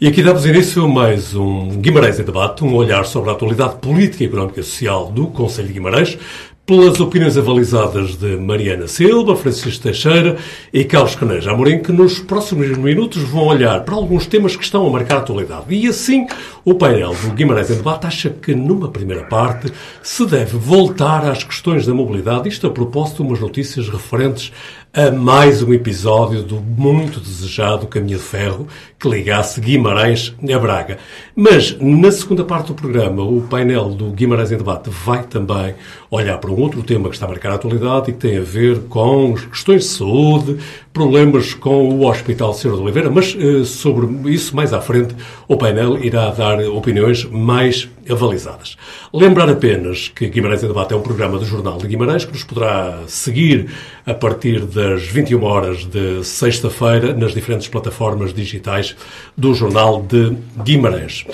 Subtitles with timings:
[0.00, 3.78] E aqui damos início a mais um Guimarães em Debate, um olhar sobre a atualidade
[3.78, 6.16] política, económica e social do Conselho de Guimarães,
[6.64, 10.36] pelas opiniões avalizadas de Mariana Silva, Francisco Teixeira
[10.72, 14.86] e Carlos Caneja Amorim, que nos próximos minutos vão olhar para alguns temas que estão
[14.86, 15.74] a marcar a atualidade.
[15.74, 16.28] E assim,
[16.64, 21.42] o painel do Guimarães em Debate acha que, numa primeira parte, se deve voltar às
[21.42, 24.52] questões da mobilidade, isto a propósito de umas notícias referentes
[24.98, 28.66] a mais um episódio do muito desejado caminho de ferro
[28.98, 30.98] que ligasse Guimarães a Braga.
[31.36, 35.76] Mas, na segunda parte do programa, o painel do Guimarães em Debate vai também
[36.10, 38.42] olhar para um outro tema que está a marcar a atualidade e que tem a
[38.42, 40.58] ver com questões de saúde,
[40.98, 45.14] problemas com o Hospital Senhor de Oliveira, mas eh, sobre isso mais à frente
[45.46, 48.76] o painel irá dar opiniões mais avalizadas.
[49.14, 52.42] Lembrar apenas que Guimarães em Debate é um programa do Jornal de Guimarães que nos
[52.42, 53.70] poderá seguir
[54.04, 58.96] a partir das 21 horas de sexta-feira nas diferentes plataformas digitais
[59.36, 61.24] do Jornal de Guimarães.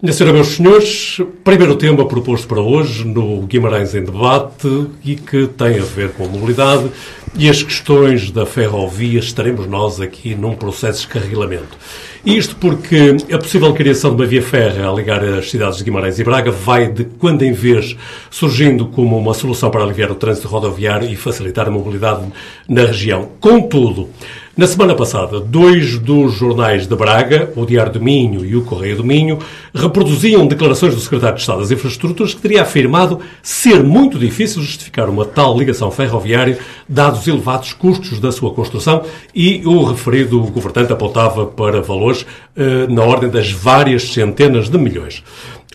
[0.00, 5.46] Minha senhora, meus senhores, primeiro tema proposto para hoje no Guimarães em Debate e que
[5.46, 6.90] tem a ver com a mobilidade
[7.36, 9.18] e as questões da ferrovia.
[9.18, 11.76] Estaremos nós aqui num processo de descarrilamento.
[12.24, 16.18] Isto porque a possível criação de uma via férrea a ligar as cidades de Guimarães
[16.18, 17.94] e Braga vai de quando em vez
[18.30, 22.22] surgindo como uma solução para aliviar o trânsito rodoviário e facilitar a mobilidade
[22.66, 23.28] na região.
[23.38, 24.08] Contudo,
[24.56, 28.98] na semana passada, dois dos jornais de Braga, o Diário do Minho e o Correio
[28.98, 29.40] do Minho,
[29.74, 35.08] reproduziam declarações do Secretário de Estado das Infraestruturas que teria afirmado ser muito difícil justificar
[35.08, 36.56] uma tal ligação ferroviária,
[36.88, 39.02] dados os elevados custos da sua construção,
[39.34, 42.13] e o referido governante apontava para valores
[42.56, 45.22] eh, na ordem das várias centenas de milhões.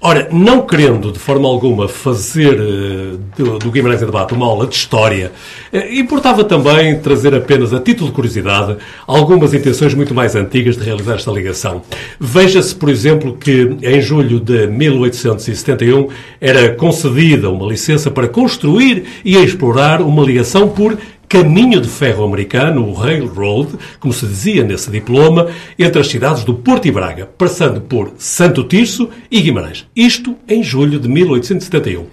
[0.01, 4.65] Ora, não querendo de forma alguma fazer uh, do, do, Guimarães em Debate uma aula
[4.65, 5.29] de história,
[5.73, 10.85] uh, importava também trazer apenas a título de curiosidade algumas intenções muito mais antigas de
[10.85, 11.81] realizar esta ligação.
[12.17, 16.07] Veja-se, por exemplo, que em julho de 1871
[16.39, 20.97] era concedida uma licença para construir e explorar uma ligação por
[21.29, 25.47] caminho de ferro americano, o Railroad, como se dizia nesse diploma,
[25.77, 29.85] entre as cidades do Porto e Braga, passando por Santo Tirso e Guimarães.
[29.95, 32.07] Isto em julho de 1871.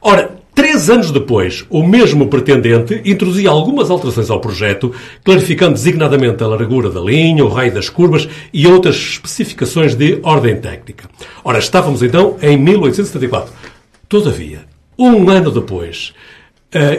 [0.00, 4.92] Ora, Três anos depois, o mesmo pretendente introduzia algumas alterações ao projeto,
[5.24, 10.60] clarificando designadamente a largura da linha, o raio das curvas e outras especificações de ordem
[10.60, 11.08] técnica.
[11.44, 13.54] Ora, estávamos então em 1874.
[14.08, 14.66] Todavia,
[14.98, 16.12] um ano depois,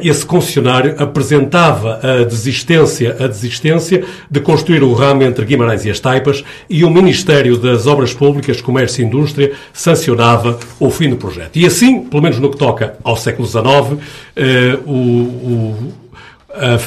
[0.04, 6.00] esse concessionário apresentava a desistência, a desistência de construir o ramo entre Guimarães e as
[6.00, 11.56] Taipas e o Ministério das Obras Públicas, Comércio e Indústria sancionava o fim do projeto.
[11.56, 14.02] E assim, pelo menos no que toca ao século XIX,
[14.36, 15.94] eh, o, o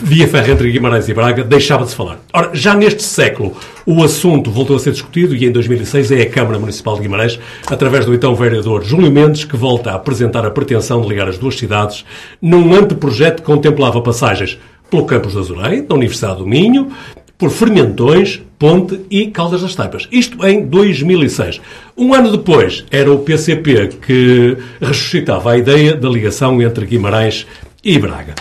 [0.02, 2.18] via férrea entre Guimarães e Braga deixava de se falar.
[2.32, 6.30] Ora, já neste século, o assunto voltou a ser discutido e em 2006 é a
[6.30, 10.50] Câmara Municipal de Guimarães, através do então vereador Júlio Mendes, que volta a apresentar a
[10.50, 12.04] pretensão de ligar as duas cidades
[12.40, 14.58] num anteprojeto que contemplava passagens
[14.90, 16.92] pelo campus de Azulém, da Universidade do Minho,
[17.36, 20.08] por Fermentões, Ponte e Caldas das Taipas.
[20.10, 21.60] Isto em 2006.
[21.96, 27.46] Um ano depois, era o PCP que ressuscitava a ideia da ligação entre Guimarães
[27.82, 28.34] e Braga.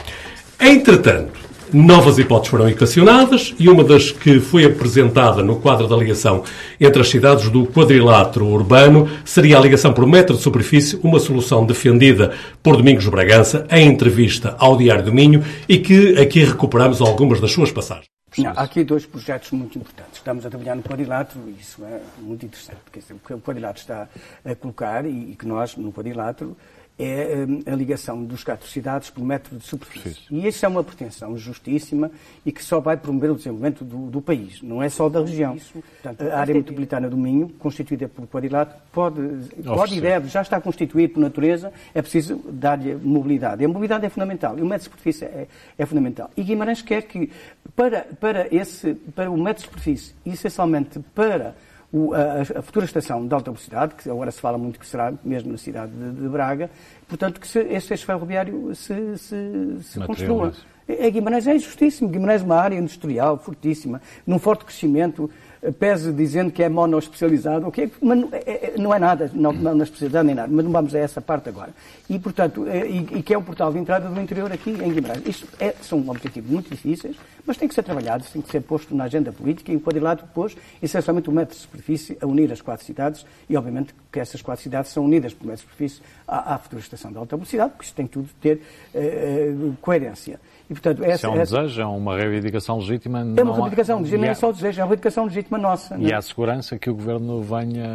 [0.65, 1.41] Entretanto,
[1.73, 6.41] novas hipóteses foram equacionadas e uma das que foi apresentada no quadro da ligação
[6.79, 11.65] entre as cidades do quadrilátero urbano seria a ligação por metro de superfície, uma solução
[11.65, 17.41] defendida por Domingos Bragança em entrevista ao Diário do Minho e que aqui recuperamos algumas
[17.41, 18.07] das suas passagens.
[18.37, 20.15] Não, há aqui dois projetos muito importantes.
[20.15, 22.79] Estamos a trabalhar no quadrilátero e isso é muito interessante,
[23.21, 24.07] porque o quadrilátero está
[24.45, 26.55] a colocar e que nós, no quadrilátero,
[26.97, 30.21] é hum, a ligação dos quatro cidades por metro de superfície.
[30.29, 32.11] E isso é uma pretensão justíssima
[32.45, 35.57] e que só vai promover o desenvolvimento do, do país, não é só da região.
[35.57, 39.21] Portanto, a área metropolitana do Minho, constituída por quadrilátero, pode,
[39.63, 43.63] pode e deve, já está constituída por natureza, é preciso dar-lhe mobilidade.
[43.63, 45.47] E a mobilidade é fundamental, e o metro de superfície é,
[45.77, 46.29] é fundamental.
[46.37, 47.31] E Guimarães quer que,
[47.75, 51.55] para, para, esse, para o metro de superfície, essencialmente para
[51.93, 55.13] o, a, a, futura estação de alta velocidade, que agora se fala muito que será
[55.23, 56.71] mesmo na cidade de, de Braga,
[57.07, 60.51] portanto, que se, esse eixo ferroviário se, se, se construa.
[60.87, 62.09] É, Guimarães é justíssimo.
[62.09, 65.29] Guimarães é uma área industrial fortíssima, num forte crescimento,
[65.71, 69.75] pese dizendo que é monoespecializado, okay, mas não é, é não é nada, não, não
[69.75, 71.71] na especialidade nem nada, mas não vamos a essa parte agora.
[72.09, 74.91] E, portanto, é, e, e, que é o portal de entrada do interior aqui em
[74.91, 75.25] Guimarães.
[75.25, 77.15] Isto é, são objetivos muito difíceis,
[77.45, 80.27] mas tem que ser trabalhado, tem que ser posto na agenda política e o quadrilátero
[80.33, 84.41] pôs essencialmente o metro de superfície a unir as quatro cidades e, obviamente, que essas
[84.41, 87.71] quatro cidades são unidas por metro de superfície à, à futura estação de alta velocidade,
[87.71, 88.61] porque isto tem tudo de ter
[88.93, 90.39] uh, coerência.
[90.69, 91.57] E, portanto, essa, Isso é um essa...
[91.57, 93.19] desejo, é uma reivindicação legítima.
[93.19, 95.97] É uma reivindicação legítima, não é só desejo, é uma reivindicação legítima nossa.
[95.97, 96.15] E é?
[96.15, 97.85] há segurança que o Governo venha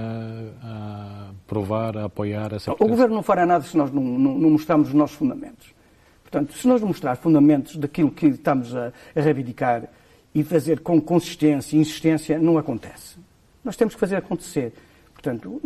[0.63, 4.51] a aprovar, a apoiar essa O Governo não fará nada se nós não, não, não
[4.51, 5.75] mostrarmos os nossos fundamentos.
[6.23, 9.85] Portanto, se nós mostrar fundamentos daquilo que estamos a, a reivindicar
[10.35, 13.17] e fazer com consistência e insistência, não acontece.
[13.65, 14.73] Nós temos que fazer acontecer.
[15.15, 15.61] Portanto,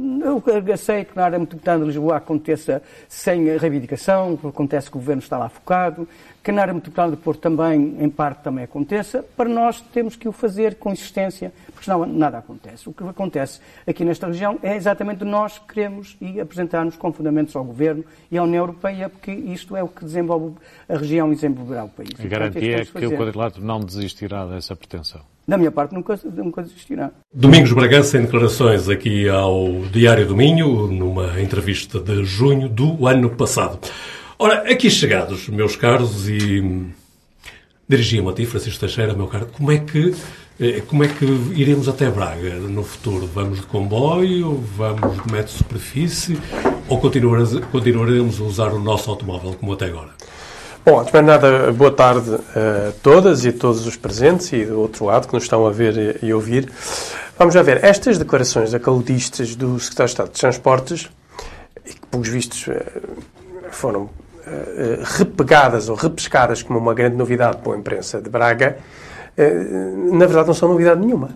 [0.66, 5.20] eu sei que na área metropolitana de Lisboa aconteça sem reivindicação, acontece que o governo
[5.20, 6.08] está lá focado,
[6.42, 9.24] que na área metropolitana de Porto também, em parte, também aconteça.
[9.36, 12.88] Para nós, temos que o fazer com insistência, porque senão nada acontece.
[12.88, 17.64] O que acontece aqui nesta região é exatamente nós queremos e apresentar-nos com fundamentos ao
[17.64, 20.56] governo e à União Europeia, porque isto é o que desenvolve
[20.88, 22.10] a região e desenvolverá o país.
[22.18, 25.20] A garantia é que o quadrilátero não desistirá dessa pretensão.
[25.46, 27.10] Da minha parte, nunca, nunca desistirá.
[27.34, 33.30] Domingos Bragança, em declarações aqui ao Diário do Minho, numa entrevista de junho do ano
[33.30, 33.78] passado.
[34.44, 36.84] Ora, aqui chegados, meus caros, e
[37.88, 40.12] dirigia-me a ti, Francisco Teixeira, meu caro, como é que
[40.58, 41.24] eh, como é que
[41.54, 43.24] iremos até Braga no futuro?
[43.32, 44.60] Vamos de comboio?
[44.76, 46.36] Vamos de metro de superfície?
[46.88, 50.10] Ou continuaremos a usar o nosso automóvel como até agora?
[50.84, 54.64] Bom, antes de mais nada, boa tarde a todas e a todos os presentes e
[54.64, 56.68] do outro lado que nos estão a ver e ouvir.
[57.38, 61.08] Vamos já ver, estas declarações acaludistas do Secretário de Estado de Transportes,
[61.86, 62.84] e que, pelos vistos, eh,
[63.70, 64.21] foram eh,
[65.18, 68.78] repegadas ou repescadas como uma grande novidade para a imprensa de Braga,
[69.36, 69.64] eh,
[70.12, 71.30] na verdade não são novidade nenhuma.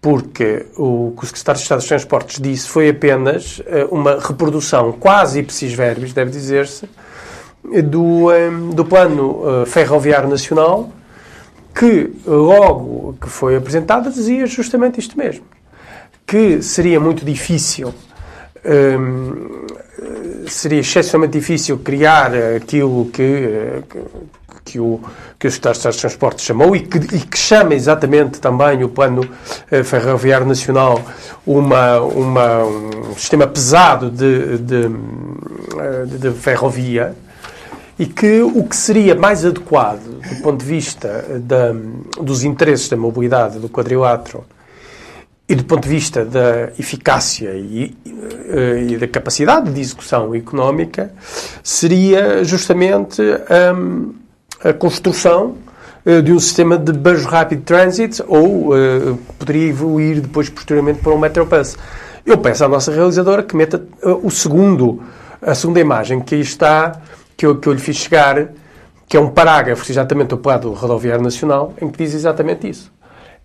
[0.00, 5.38] Porque o que o Secretário de Estado dos Transportes disse foi apenas uma reprodução quase
[5.38, 6.88] ipsis verbis, deve dizer-se,
[7.84, 8.26] do,
[8.74, 10.90] do Plano Ferroviário Nacional,
[11.72, 15.44] que logo que foi apresentada dizia justamente isto mesmo.
[16.26, 17.94] Que seria muito difícil
[20.46, 24.00] seria excepcionalmente difícil criar aquilo que, que,
[24.64, 25.00] que o,
[25.38, 29.28] que de Transportes chamou e que, e que chama exatamente também o Plano
[29.70, 31.00] eh, Ferroviário Nacional
[31.44, 37.14] uma, uma, um sistema pesado de, de, eh, de, ferrovia
[37.98, 41.72] e que o que seria mais adequado do ponto de vista da,
[42.22, 44.44] dos interesses da mobilidade do quadrilátero
[45.52, 51.12] e do ponto de vista da eficácia e, eh, e da capacidade de execução económica,
[51.62, 53.20] seria justamente
[53.76, 54.14] um,
[54.64, 55.56] a construção
[56.06, 61.12] uh, de um sistema de bus rapid transit ou uh, poderia evoluir depois posteriormente para
[61.12, 61.76] um metrobus.
[62.24, 65.02] Eu peço à nossa realizadora que meta uh, o segundo,
[65.42, 66.98] a segunda imagem que aí está,
[67.36, 68.48] que eu, que eu lhe fiz chegar,
[69.06, 72.90] que é um parágrafo exatamente do Plano Rodoviário Nacional, em que diz exatamente isso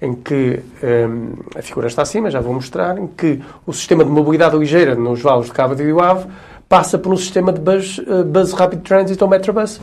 [0.02, 4.12] em que um, a figura está acima, já vou mostrar, em que o sistema de
[4.12, 6.28] mobilidade ligeira nos vales de Cabo de Ave
[6.70, 9.82] passa por um sistema de bus, uh, bus Rapid Transit ou Metrobus,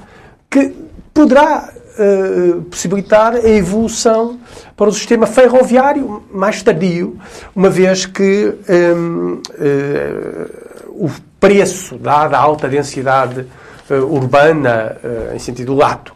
[0.48, 0.72] que
[1.12, 4.38] poderá uh, possibilitar a evolução
[4.76, 7.18] para o sistema ferroviário mais tardio,
[7.54, 10.46] uma vez que um, uh, eh,
[10.88, 11.10] o
[11.40, 13.46] preço, dada a alta densidade
[13.90, 14.96] urbana,
[15.34, 16.13] em sentido lato,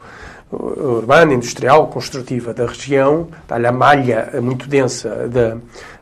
[0.51, 5.57] urbana, industrial, construtiva da região, a malha muito densa da,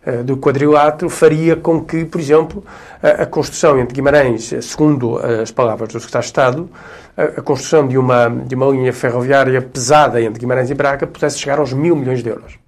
[0.05, 2.65] eh, do quadrilátero, faria com que, por exemplo,
[3.03, 6.71] a, a, construção entre Guimarães, segundo as palavras do Secretário de Estado,
[7.17, 11.39] a, a, construção de uma, de uma linha ferroviária pesada entre Guimarães e Braga pudesse
[11.39, 12.59] chegar aos mil milhões de euros.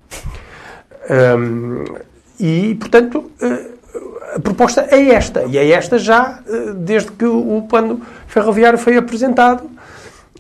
[1.11, 1.85] Um,
[2.41, 3.67] e, portanto, eh,
[4.37, 8.97] a proposta é esta, e é esta já eh, desde que o plano ferroviário foi
[8.97, 9.78] apresentado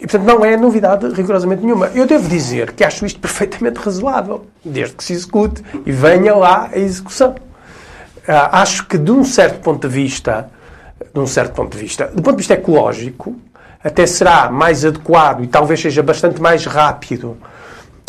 [0.00, 1.88] e, portanto, não é novidade rigorosamente nenhuma.
[1.88, 6.70] Eu devo dizer que acho isto perfeitamente razoável, desde que se execute e venha lá
[6.72, 7.30] a execução.
[7.30, 10.50] Uh, acho que, de um certo ponto de vista,
[11.12, 13.36] de um certo ponto de vista, do ponto de vista ecológico,
[13.82, 17.36] até será mais adequado e talvez seja bastante mais rápido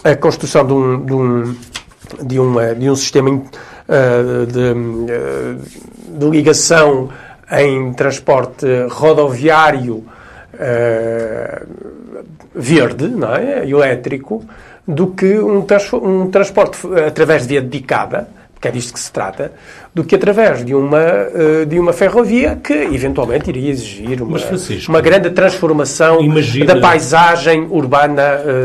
[0.04, 1.56] a construção de um, de um,
[2.22, 7.10] de um, de um sistema uh, de, uh, de ligação
[7.52, 10.06] em transporte rodoviário
[10.60, 13.68] uh, verde, não é?
[13.68, 14.44] elétrico,
[14.88, 18.28] do que um, um transporte através de via dedicada,
[18.60, 19.54] que é disto que se trata,
[19.94, 24.38] do que através de uma, eh, de uma ferrovia que eventualmente iria exigir uma,
[24.90, 28.64] uma grande transformação imagina, da paisagem urbana eh,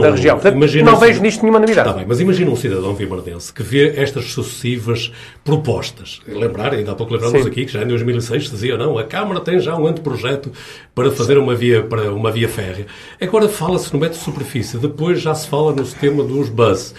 [0.00, 0.38] da região.
[0.38, 1.94] Portanto, não vejo nisto nenhuma novidade.
[1.94, 5.12] Bem, mas imagina um cidadão vimardense que vê estas sucessivas
[5.44, 6.20] propostas.
[6.26, 9.60] Lembrar, ainda há pouco lembramos aqui que já em 2006 dizia, não, a Câmara tem
[9.60, 10.50] já um anteprojeto
[10.94, 12.86] para fazer uma via, para uma via férrea.
[13.20, 16.92] Agora fala-se no metro de superfície, depois já se fala no sistema dos bus.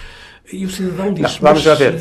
[0.52, 1.22] E o cidadão diz...
[1.22, 2.00] Não, vamos já ver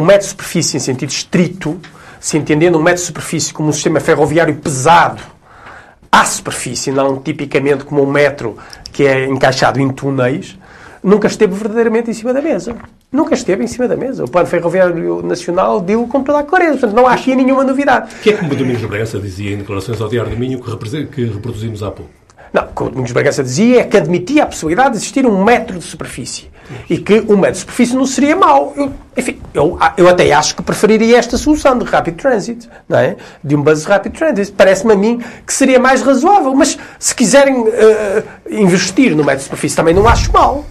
[0.00, 1.78] o metro de superfície em sentido estrito,
[2.18, 5.22] se entendendo o metro de superfície como um sistema ferroviário pesado
[6.10, 8.56] à superfície, não tipicamente como um metro
[8.92, 10.58] que é encaixado em túneis,
[11.02, 12.74] nunca esteve verdadeiramente em cima da mesa.
[13.12, 14.24] Nunca esteve em cima da mesa.
[14.24, 16.72] O Plano Ferroviário Nacional deu com toda a clareza.
[16.72, 18.14] Portanto, não há aqui nenhuma novidade.
[18.14, 21.06] O que é que o Domingos Bragança dizia em declarações ao Diário do Minho que,
[21.06, 22.10] que reproduzimos há pouco?
[22.52, 25.44] Não, o que o Domingos Bragança dizia é que admitia a possibilidade de existir um
[25.44, 26.49] metro de superfície.
[26.88, 28.72] E que um metro de superfície não seria mau.
[28.76, 33.16] Eu, enfim, eu, eu até acho que preferiria esta solução de rapid transit, não é?
[33.42, 34.52] De um bus rapid transit.
[34.52, 36.54] Parece-me a mim que seria mais razoável.
[36.54, 37.68] Mas se quiserem uh,
[38.50, 40.64] investir no metro de superfície também não acho mal.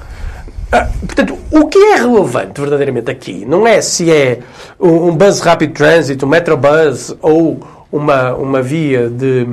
[0.71, 4.39] Uh, portanto, o que é relevante verdadeiramente aqui não é se é
[4.79, 7.59] um, um bus rapid transit, um metrobus ou
[7.91, 9.47] uma, uma via de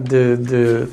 [0.00, 0.86] de, de,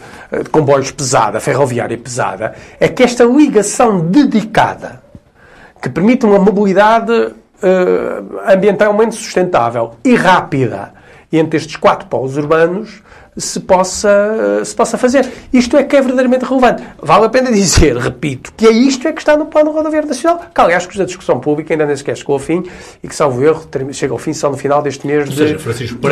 [0.43, 5.01] de comboios pesada, ferroviária pesada, é que esta ligação dedicada,
[5.81, 10.93] que permite uma mobilidade uh, ambientalmente sustentável e rápida
[11.31, 13.01] entre estes quatro polos urbanos,
[13.35, 15.27] se possa, se possa fazer.
[15.53, 16.83] Isto é que é verdadeiramente relevante.
[17.01, 20.41] Vale a pena dizer, repito, que é isto é que está no Plano Rodoviário Nacional,
[20.53, 22.63] que aliás, que a discussão pública ainda nem sequer chegou ao fim
[23.01, 25.57] e que, salvo erro, chega ao fim só no final deste mês de, seja,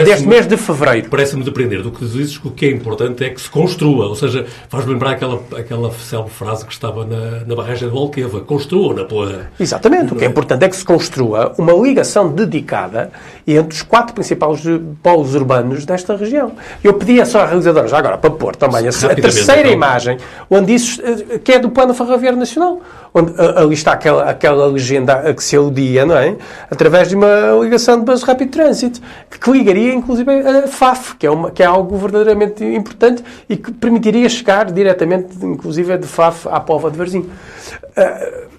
[0.03, 1.09] deste mês de fevereiro.
[1.09, 4.15] Parece-me depender do que dizes que o que é importante é que se construa, ou
[4.15, 8.93] seja, faz-me lembrar aquela, aquela célebre frase que estava na, na barragem de Alqueva, construa
[8.93, 9.49] na pela...
[9.59, 13.11] Exatamente, o que é importante é que se construa uma ligação dedicada
[13.45, 14.61] entre os quatro principais
[15.03, 16.53] polos urbanos desta região.
[16.83, 19.71] Eu pedi pedia só à realizadora, já agora, para pôr também a, a terceira então.
[19.71, 24.29] imagem, onde isso, eh, que é do Plano Ferroviário Nacional, onde eh, ali está aquela,
[24.29, 26.35] aquela legenda a que se aludia, não é?
[26.69, 29.01] Através de uma ligação de bus rapid transit,
[29.41, 33.71] que ligaria, inclusive, a FAF, que é, uma, que é algo verdadeiramente importante e que
[33.71, 37.21] permitiria chegar diretamente, inclusive, de FAF à Pova de Varzim.
[37.21, 38.49] Uh,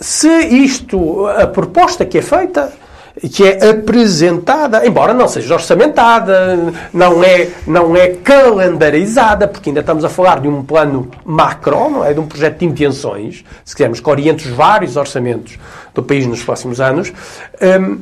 [0.00, 2.72] se isto, a proposta que é feita,
[3.26, 6.56] que é apresentada, embora não seja orçamentada,
[6.92, 12.04] não é, não é calendarizada, porque ainda estamos a falar de um plano macro, não
[12.04, 12.12] é?
[12.12, 15.58] De um projeto de intenções, se quisermos, que oriente os vários orçamentos
[15.94, 17.12] do país nos próximos anos.
[17.60, 17.98] Um,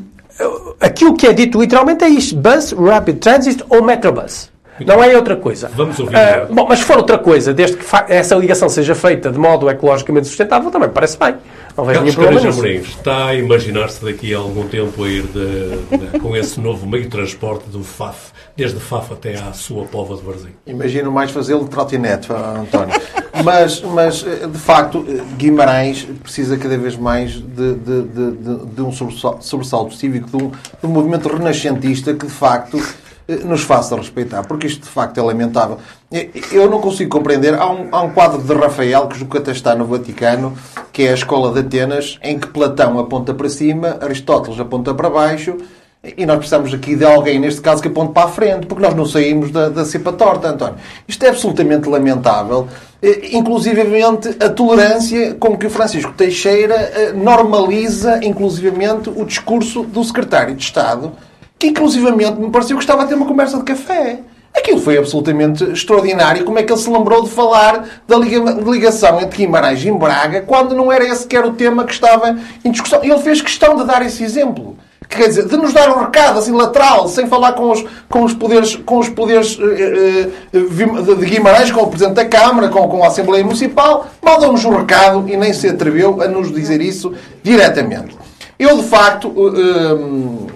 [0.81, 4.51] aquilo que é dito literalmente é isto: Bus, Rapid Transit ou Metrobus.
[4.85, 5.71] Não é outra coisa.
[5.75, 6.15] Vamos ouvir.
[6.15, 9.71] Uh, bom, mas se for outra coisa, desde que essa ligação seja feita de modo
[9.71, 11.37] ecologicamente sustentável, também parece bem.
[11.77, 16.09] Não vejo nenhum problema Amorim, está a imaginar-se daqui a algum tempo a ir de,
[16.11, 20.17] de, com esse novo meio de transporte do FAF, desde FAF até à sua pova
[20.17, 20.53] de Varzim?
[20.67, 22.99] Imagino mais fazê-lo de trotinete, António.
[23.45, 25.05] mas, mas, de facto,
[25.37, 30.87] Guimarães precisa cada vez mais de, de, de, de um sobressalto cívico, de um, de
[30.87, 32.81] um movimento renascentista que, de facto,
[33.45, 35.79] nos faça respeitar, porque isto de facto é lamentável.
[36.53, 37.55] Eu não consigo compreender.
[37.55, 40.57] Há um, há um quadro de Rafael que nunca até está no Vaticano,
[40.93, 45.11] que é a Escola de Atenas, em que Platão aponta para cima, Aristóteles aponta para
[45.11, 45.57] baixo,
[46.17, 48.95] e nós precisamos aqui de alguém, neste caso, que aponte para a frente, porque nós
[48.95, 50.77] não saímos da, da cepa torta, António.
[51.09, 52.69] Isto é absolutamente lamentável.
[53.33, 60.55] Inclusivamente a tolerância com que o Francisco Teixeira eh, normaliza, inclusivamente, o discurso do secretário
[60.55, 61.13] de Estado
[61.59, 64.21] que inclusivamente me pareceu que estava a ter uma conversa de café.
[64.57, 66.45] Aquilo foi absolutamente extraordinário.
[66.45, 70.75] Como é que ele se lembrou de falar da ligação entre Guimarães e Braga quando
[70.75, 73.05] não era esse que era o tema que estava em discussão?
[73.05, 74.77] Ele fez questão de dar esse exemplo.
[75.09, 78.35] Quer dizer, de nos dar um recado assim lateral, sem falar com os, com os
[78.35, 79.63] poderes, com os poderes uh,
[80.53, 84.77] uh, de Guimarães, com o Presidente da Câmara, com, com a Assembleia Municipal, mandou-nos um
[84.77, 88.17] recado e nem se atreveu a nos dizer isso diretamente.
[88.59, 90.47] Eu, de facto, uh,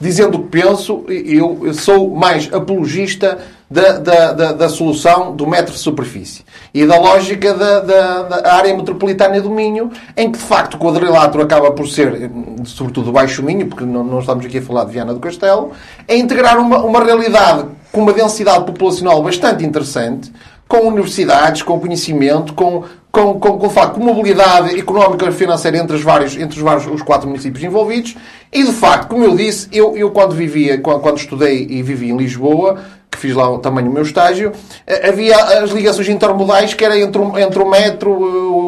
[0.00, 3.38] dizendo o que penso, eu sou mais apologista
[3.70, 8.54] da, da, da, da solução do metro de superfície e da lógica da, da, da,
[8.54, 12.30] área metropolitana do Minho, em que de facto o quadrilátero acaba por ser,
[12.64, 15.72] sobretudo o Baixo Minho, porque não, não estamos aqui a falar de Viana do Castelo,
[16.06, 20.30] é integrar uma, uma realidade com uma densidade populacional bastante interessante,
[20.68, 25.96] com universidades, com conhecimento, com, com, com, com, facto, com mobilidade económica e financeira entre
[25.96, 28.16] os vários, entre os vários os quatro municípios envolvidos.
[28.52, 32.10] E, de facto, como eu disse, eu, eu quando vivia, quando, quando estudei e vivi
[32.10, 32.80] em Lisboa,
[33.16, 34.52] fiz lá também o meu estágio,
[34.86, 38.10] eh, havia as ligações intermodais, que era entre o, entre o metro,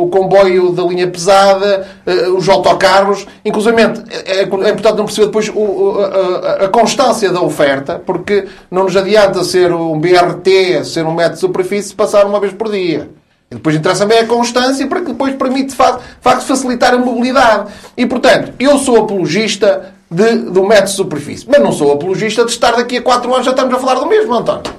[0.03, 3.27] o comboio da linha pesada, eh, os autocarros.
[3.45, 8.85] Inclusive, é, é importante não perceber depois o, a, a, constância da oferta, porque não
[8.85, 13.09] nos adianta ser um BRT, ser um metro de superfície, passar uma vez por dia.
[13.51, 16.03] E depois interessa-me é a constância para que depois permite, de facto,
[16.43, 17.71] facilitar a mobilidade.
[17.97, 21.47] E, portanto, eu sou apologista de, do método de superfície.
[21.49, 24.07] Mas não sou apologista de estar daqui a 4 anos já estamos a falar do
[24.07, 24.73] mesmo, António.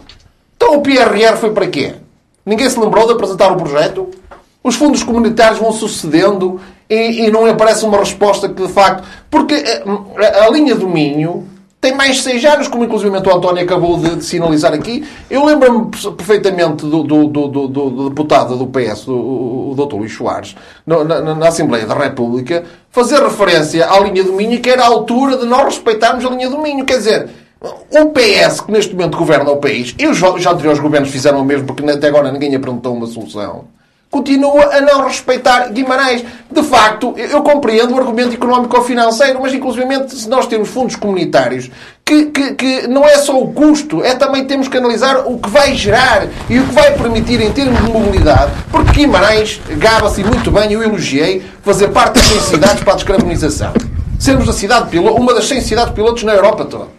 [0.55, 1.95] Então o PRR foi para quê?
[2.45, 4.09] Ninguém se lembrou de apresentar o projeto?
[4.63, 6.59] Os fundos comunitários vão sucedendo
[6.89, 9.07] e, e não aparece uma resposta que, de facto...
[9.29, 11.47] Porque a, a, a linha do Minho
[11.81, 15.07] tem mais seis anos, como inclusive o António acabou de, de sinalizar aqui.
[15.29, 19.95] Eu lembro-me perfeitamente do, do, do, do, deputado do PS, o, o Dr.
[19.95, 20.55] Luís Soares,
[20.85, 25.37] na, na, Assembleia da República, fazer referência à linha do Minho, que era a altura
[25.37, 26.85] de nós respeitarmos a linha do Minho.
[26.85, 27.29] Quer dizer,
[27.61, 31.45] o PS, que neste momento governa o país, e os já anteriores governos fizeram o
[31.45, 33.65] mesmo, porque até agora ninguém apresentou uma solução
[34.09, 36.25] continua a não respeitar Guimarães.
[36.51, 41.69] De facto, eu compreendo o argumento económico-financeiro, mas inclusivamente se nós temos fundos comunitários,
[42.03, 45.49] que, que, que, não é só o custo, é também temos que analisar o que
[45.49, 50.49] vai gerar e o que vai permitir em termos de mobilidade, porque Guimarães gaba-se muito
[50.49, 53.73] bem, eu elogiei, fazer parte das 100 cidades para a descarbonização.
[54.17, 56.98] Sermos a cidade piloto, uma das 100 cidades pilotos na Europa toda.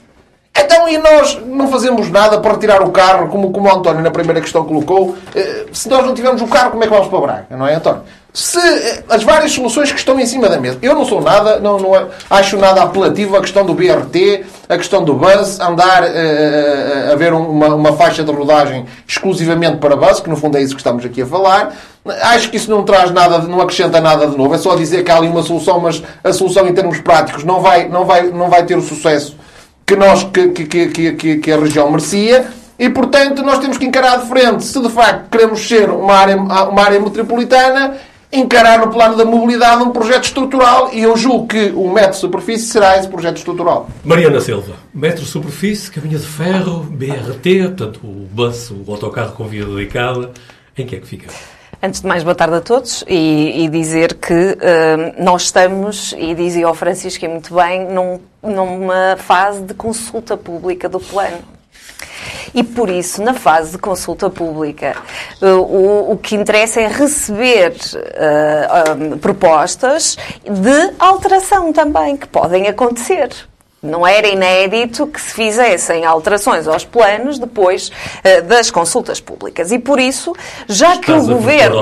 [0.56, 4.10] Então, e nós não fazemos nada para retirar o carro, como, como o António na
[4.10, 5.16] primeira questão colocou?
[5.34, 7.46] Eh, se nós não tivermos o carro, como é que vamos para Braga?
[7.50, 8.02] Não é, António?
[8.32, 10.78] Se eh, as várias soluções que estão em cima da mesa.
[10.82, 15.04] Eu não sou nada, não, não acho nada apelativo a questão do BRT, a questão
[15.04, 20.28] do bus, andar uh, a ver uma, uma faixa de rodagem exclusivamente para bus, que
[20.28, 21.74] no fundo é isso que estamos aqui a falar.
[22.22, 24.54] Acho que isso não traz nada, não acrescenta nada de novo.
[24.54, 27.60] É só dizer que há ali uma solução, mas a solução em termos práticos não
[27.60, 29.36] vai, não vai, não vai ter o sucesso
[29.90, 32.46] que, nós, que, que, que, que a região merecia
[32.78, 36.36] e, portanto, nós temos que encarar de frente, se de facto queremos ser uma área,
[36.36, 37.96] uma área metropolitana,
[38.32, 42.66] encarar no plano da mobilidade um projeto estrutural e eu julgo que o metro superfície
[42.66, 43.90] será esse projeto estrutural.
[44.04, 49.64] Mariana Silva, metro superfície, caminho de ferro, BRT, portanto o bus, o autocarro com via
[49.64, 50.30] dedicada,
[50.78, 51.26] em que é que fica?
[51.82, 56.34] Antes de mais, boa tarde a todos e, e dizer que uh, nós estamos, e
[56.34, 61.38] dizia o Francisco muito bem, num, numa fase de consulta pública do plano.
[62.54, 64.94] E por isso, na fase de consulta pública,
[65.40, 73.30] uh, o, o, que interessa é receber uh, propostas de alteração também, que podem acontecer.
[73.82, 79.72] Não era inédito que se fizessem alterações aos planos depois uh, das consultas públicas.
[79.72, 80.34] E por isso,
[80.68, 81.80] já Estás que o governo.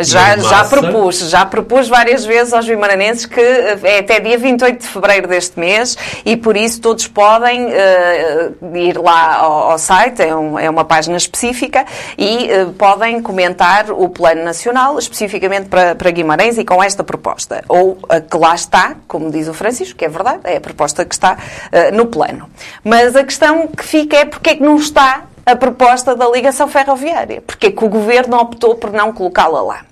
[0.00, 4.80] Já, já propus, já propus várias vezes aos vimaranenses que eh, é até dia 28
[4.80, 10.22] de fevereiro deste mês e por isso todos podem uh, ir lá ao, ao site,
[10.22, 15.94] é, um, é, uma página específica, e uh, podem comentar o Plano Nacional, especificamente para,
[15.94, 17.64] para Guimarães e com esta proposta.
[17.66, 20.97] Ou a que lá está, como diz o Francisco, que é verdade, é a proposta
[20.98, 22.48] proposta que está uh, no plano.
[22.82, 26.68] Mas a questão que fica é porque é que não está a proposta da ligação
[26.68, 27.40] ferroviária?
[27.40, 29.84] Porque é que o Governo optou por não colocá-la lá?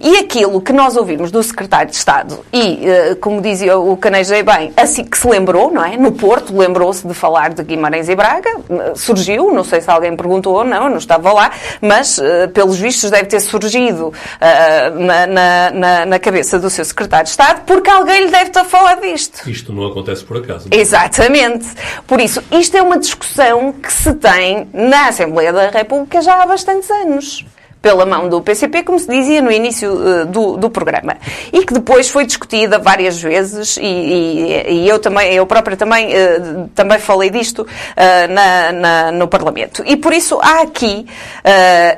[0.00, 4.42] E aquilo que nós ouvimos do secretário de Estado, e, eh, como dizia o Canejei
[4.42, 5.96] bem, assim que se lembrou, não é?
[5.96, 8.50] No Porto, lembrou-se de falar de Guimarães e Braga,
[8.94, 11.50] surgiu, não sei se alguém perguntou ou não, não estava lá,
[11.80, 15.26] mas, eh, pelos vistos, deve ter surgido uh, na,
[15.70, 19.00] na, na, cabeça do seu secretário de Estado, porque alguém lhe deve estar a falar
[19.00, 19.48] disto.
[19.48, 20.68] Isto não acontece por acaso.
[20.70, 20.76] Não?
[20.76, 20.80] É?
[20.80, 21.66] Exatamente.
[22.06, 26.46] Por isso, isto é uma discussão que se tem na Assembleia da República já há
[26.46, 27.44] bastantes anos
[27.82, 31.16] pela mão do PCP, como se dizia no início uh, do, do programa.
[31.52, 36.08] E que depois foi discutida várias vezes e, e, e eu também, eu própria também,
[36.14, 39.82] uh, também falei disto uh, na, na, no Parlamento.
[39.84, 41.06] E por isso há aqui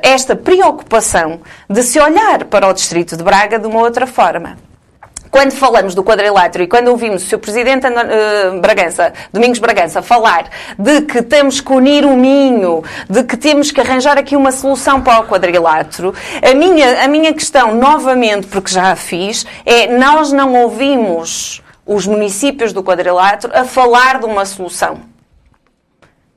[0.01, 4.57] esta preocupação de se olhar para o Distrito de Braga de uma outra forma
[5.35, 7.39] quando falamos do quadrilátero e quando ouvimos o Sr.
[7.39, 13.35] Presidente uh, Bragança, Domingos Bragança, falar de que temos que unir o Minho, de que
[13.35, 18.47] temos que arranjar aqui uma solução para o quadrilátero, a minha, a minha questão, novamente,
[18.47, 24.25] porque já a fiz, é nós não ouvimos os municípios do quadrilátero a falar de
[24.25, 25.01] uma solução.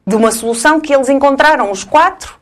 [0.04, 2.38] De uma solução que eles encontraram, os quatro,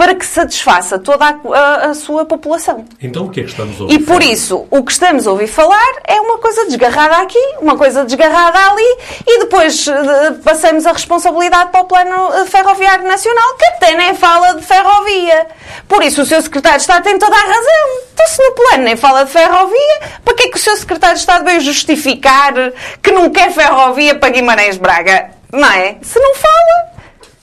[0.00, 2.86] para que satisfaça toda a, a, a, sua população.
[3.02, 4.32] Então o que é que estamos a ouvir E por falar?
[4.32, 8.58] isso, o que estamos a ouvir falar é uma coisa desgarrada aqui, uma coisa desgarrada
[8.70, 9.92] ali, e depois uh,
[10.42, 15.46] passamos a responsabilidade para o Plano eh, Ferroviário Nacional, que até nem fala de ferrovia.
[15.86, 18.00] Por isso, o seu Secretário de Estado tem toda a razão.
[18.14, 21.16] Então, se no plano nem fala de ferrovia, para que é que o seu Secretário
[21.16, 22.54] de Estado veio justificar
[23.02, 25.32] que não quer ferrovia para Guimarães-Braga?
[25.52, 25.98] Não é?
[26.00, 26.89] Se não fala,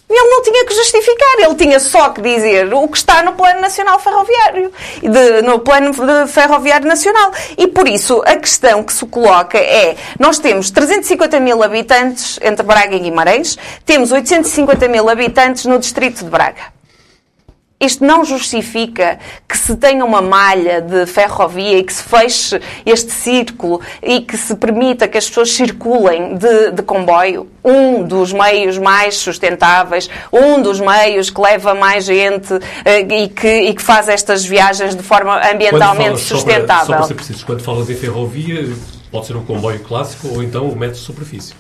[0.10, 3.60] ele não tinha que justificar, ele tinha só que dizer o que está no Plano
[3.60, 5.94] Nacional Ferroviário, de, no Plano
[6.28, 7.32] Ferroviário Nacional.
[7.58, 12.66] E por isso a questão que se coloca é: nós temos 350 mil habitantes entre
[12.66, 16.77] Braga e Guimarães, temos 850 mil habitantes no Distrito de Braga.
[17.80, 23.12] Isto não justifica que se tenha uma malha de ferrovia e que se feche este
[23.12, 27.48] círculo e que se permita que as pessoas circulem de, de, comboio.
[27.64, 32.62] Um dos meios mais sustentáveis, um dos meios que leva mais gente uh,
[33.12, 36.96] e, que, e, que, faz estas viagens de forma ambientalmente sustentável.
[36.96, 38.74] Para ser preciso, quando falas em ferrovia,
[39.12, 41.54] pode ser um comboio clássico ou então o metro de superfície.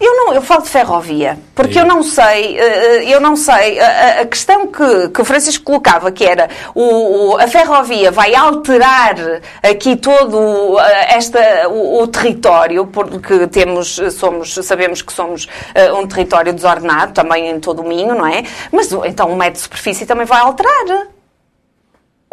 [0.00, 3.80] Eu não, eu falo de ferrovia, porque eu não sei, eh, eh, eu não sei,
[3.80, 9.16] a, a questão que, que o Francisco colocava, que era o, a ferrovia vai alterar
[9.60, 15.48] aqui todo eh, esta, o, o, território, porque temos, somos, sabemos que somos
[16.00, 18.44] um território desordenado, também em todo o Minho, não é?
[18.70, 21.08] Mas então o metro de superfície também vai alterar.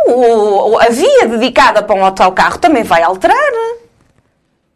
[0.07, 3.51] O, a via dedicada para um autocarro também vai alterar.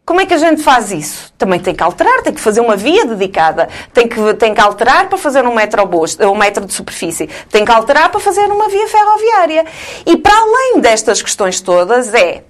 [0.09, 1.31] Como é que a gente faz isso?
[1.37, 5.07] Também tem que alterar, tem que fazer uma via dedicada, tem que, tem que alterar
[5.07, 5.87] para fazer um metro,
[6.31, 9.67] um metro de superfície, tem que alterar para fazer uma via ferroviária.
[10.07, 12.43] E para além destas questões todas, é.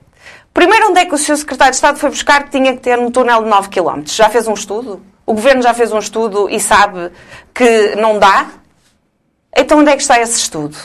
[0.53, 1.35] Primeiro, onde é que o Sr.
[1.35, 4.03] Secretário de Estado foi buscar que tinha que ter um túnel de 9 km?
[4.05, 5.01] Já fez um estudo?
[5.25, 7.11] O Governo já fez um estudo e sabe
[7.53, 8.51] que não dá?
[9.53, 10.77] Então, onde é que está esse estudo?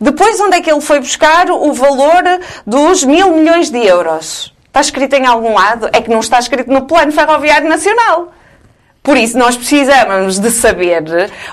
[0.00, 2.24] Depois, onde é que ele foi buscar o valor
[2.66, 4.57] dos mil milhões de euros?
[4.78, 5.90] Está escrito em algum lado?
[5.92, 8.32] É que não está escrito no Plano Ferroviário Nacional.
[9.02, 11.02] Por isso, nós precisamos de saber,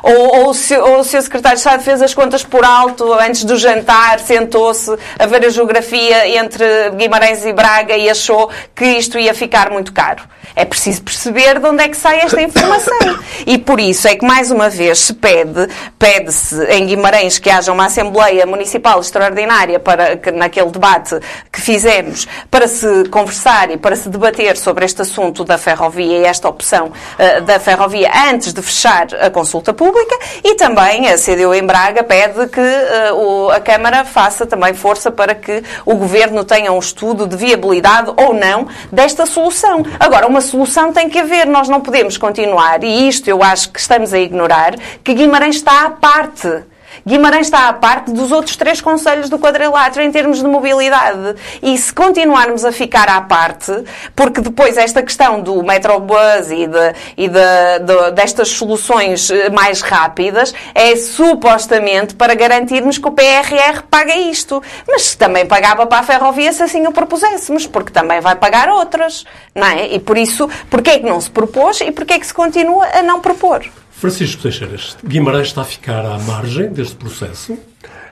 [0.03, 3.45] ou, ou, se, ou se o Secretário de Estado fez as contas por alto antes
[3.45, 9.17] do jantar, sentou-se a ver a geografia entre Guimarães e Braga e achou que isto
[9.17, 10.23] ia ficar muito caro.
[10.53, 13.19] É preciso perceber de onde é que sai esta informação.
[13.45, 17.71] E por isso é que, mais uma vez, se pede, pede-se em Guimarães que haja
[17.71, 21.19] uma Assembleia Municipal extraordinária para, que, naquele debate
[21.51, 26.25] que fizemos, para se conversar e para se debater sobre este assunto da ferrovia e
[26.25, 31.53] esta opção uh, da ferrovia antes de fechar a consulta pública e também a CDU
[31.53, 36.43] em Braga pede que uh, o, a Câmara faça também força para que o Governo
[36.43, 39.85] tenha um estudo de viabilidade ou não desta solução.
[39.99, 43.79] Agora, uma solução tem que haver, nós não podemos continuar, e isto eu acho que
[43.79, 46.63] estamos a ignorar, que Guimarães está à parte
[47.05, 51.35] Guimarães está à parte dos outros três conselhos do quadrilátero em termos de mobilidade.
[51.61, 53.71] E se continuarmos a ficar à parte,
[54.15, 59.81] porque depois esta questão do Metrobus e, de, e de, de, destas soluções eh, mais
[59.81, 64.61] rápidas é supostamente para garantirmos que o PRR paga isto.
[64.87, 69.25] Mas também pagava para a ferrovia se assim o propuséssemos, porque também vai pagar outras.
[69.53, 69.87] Não é?
[69.93, 72.87] E por isso, porquê é que não se propôs e porquê é que se continua
[72.93, 73.65] a não propor?
[74.05, 77.57] Francisco Teixeira, Guimarães está a ficar à margem deste processo?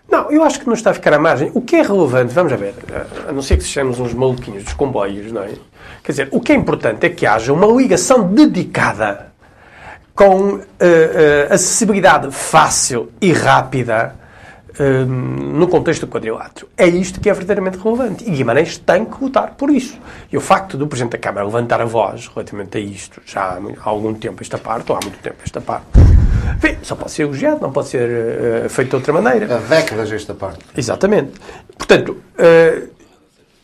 [0.09, 1.51] Não, eu acho que não está a ficar à margem.
[1.53, 2.73] O que é relevante, vamos a ver,
[3.27, 5.51] a não ser que sejamos uns maluquinhos dos comboios, não é?
[6.03, 9.31] Quer dizer, o que é importante é que haja uma ligação dedicada
[10.15, 10.63] com uh, uh,
[11.51, 14.15] acessibilidade fácil e rápida
[14.79, 16.67] Hum, no contexto do quadrilátero.
[16.75, 18.23] É isto que é verdadeiramente relevante.
[18.27, 19.99] E Guimarães tem que lutar por isso.
[20.31, 23.89] E o facto do Presidente da Câmara levantar a voz relativamente a isto, já há
[23.89, 25.85] algum tempo esta parte, ou há muito tempo esta parte,
[26.59, 29.55] Bem, só pode ser elogiado, não pode ser uh, feito de outra maneira.
[29.55, 30.59] Há décadas esta parte.
[30.77, 31.33] Exatamente.
[31.77, 32.89] Portanto, uh,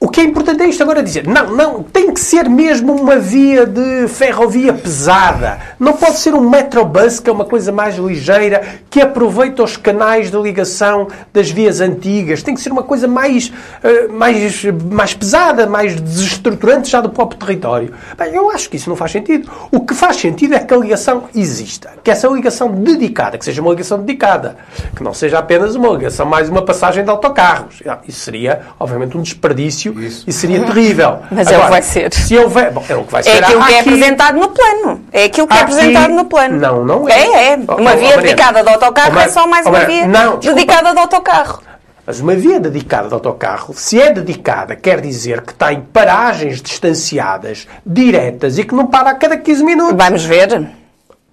[0.02, 1.28] o que é importante é isto agora dizer.
[1.28, 5.60] Não, não, tem que ser mesmo uma via de ferrovia pesada.
[5.78, 10.32] Não pode ser um metrobus, que é uma coisa mais ligeira, que aproveita os canais
[10.32, 12.42] de ligação das vias antigas.
[12.42, 17.38] Tem que ser uma coisa mais, uh, mais, mais pesada, mais desestruturante já do próprio
[17.38, 17.94] território.
[18.18, 19.52] Bem, eu acho que isso não faz sentido.
[19.70, 21.92] O que faz sentido é que a ligação exista.
[22.02, 24.56] Que essa ligação dedicada, que seja uma ligação dedicada.
[24.96, 27.84] Que não seja apenas uma ligação mais uma passagem de autocarros.
[28.08, 30.23] Isso seria, obviamente, um desperdício isso.
[30.28, 31.19] e seria terrível.
[31.32, 32.13] Mas Agora, é o que vai ser.
[32.13, 33.30] Se houver, bom, é o que vai ser.
[33.30, 35.02] É aquilo que é apresentado no plano.
[35.12, 36.58] É aquilo que é apresentado no plano.
[36.60, 37.13] Não, não é.
[37.13, 37.56] É, é.
[37.56, 40.93] Uma oh, via oh, dedicada de autocarro oh, é só mais uma via não, dedicada
[40.93, 41.62] de autocarro.
[42.06, 47.67] Mas uma via dedicada de autocarro, se é dedicada, quer dizer que tem paragens distanciadas,
[47.86, 49.95] diretas e que não para a cada 15 minutos.
[49.95, 50.79] Vamos ver.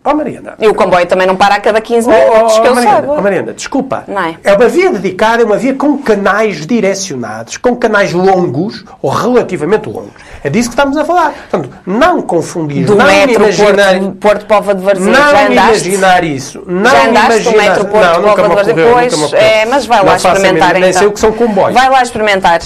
[0.09, 0.55] Oh, Mariana.
[0.61, 3.13] E o comboio também não para a cada 15 minutos, oh, que eu Mariana, saiba.
[3.19, 4.05] Oh, Mariana, desculpa.
[4.07, 4.37] Não é?
[4.45, 9.89] é uma via dedicada, é uma via com canais direcionados, com canais longos, ou relativamente
[9.89, 10.23] longos.
[10.45, 11.33] É disso que estamos a falar.
[11.33, 13.99] Portanto, não confundir, Do não metro imaginar...
[13.99, 16.63] Porto, Porto Pova de Varzim, não já imaginar isso.
[16.65, 17.63] Não já andaste imaginar...
[17.65, 19.19] metro Porto não, Pova de Varzim?
[19.19, 20.99] Pois, é, mas vai lá experimentar, Nem então.
[21.01, 21.75] sei o que são comboios.
[21.75, 22.61] Vai lá experimentar.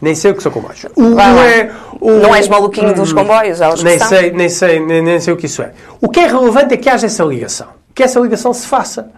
[0.00, 0.84] Nem sei o que são comboios.
[0.94, 1.70] O, não, é,
[2.04, 5.32] o, não és maluquinho dos hum, comboios, elas nem sei, nem sei, nem, nem sei
[5.32, 5.72] o que isso é.
[6.02, 7.68] O que é relevante é que haja essa ligação.
[7.94, 9.10] Que essa ligação se faça.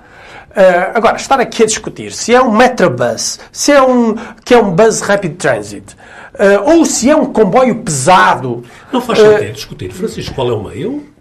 [0.52, 4.58] Uh, agora, estar aqui a discutir se é um Metrobus, se é um, que é
[4.58, 5.96] um Bus Rapid Transit,
[6.34, 8.62] uh, ou se é um comboio pesado.
[8.92, 9.92] Não faz sentido uh, discutir.
[9.92, 11.12] Francisco, qual é o meio?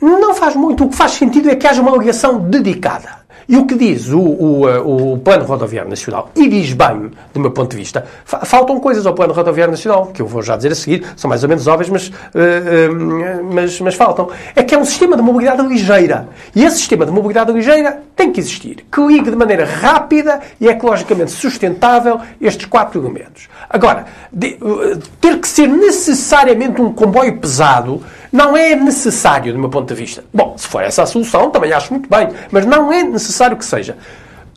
[0.00, 0.84] Não faz muito.
[0.84, 3.25] O que faz sentido é que haja uma ligação dedicada.
[3.48, 7.40] E o que diz o, o, eh, o, Plano Rodoviário Nacional, e diz bem, do
[7.40, 10.72] meu ponto de vista, faltam coisas ao Plano Rodoviário Nacional, que eu vou já dizer
[10.72, 14.28] a seguir, são mais ou menos óbvias, mas, uh, uh, mas, mas faltam.
[14.54, 16.28] É que é um sistema de mobilidade ligeira.
[16.54, 20.66] E esse sistema de mobilidade ligeira tem que existir, que ligue de maneira rápida e
[20.66, 23.48] ecologicamente sustentável estes quatro elementos.
[23.70, 28.02] Agora, de, uh, ter que ser necessariamente um comboio pesado
[28.36, 30.22] Não é necessário, do meu ponto de vista.
[30.30, 33.64] Bom, se for essa a solução, também acho muito bem, mas não é necessário que
[33.64, 33.96] seja.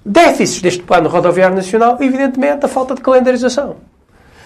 [0.06, 3.78] Déficits deste plano rodoviário nacional, evidentemente, a falta de calendarização.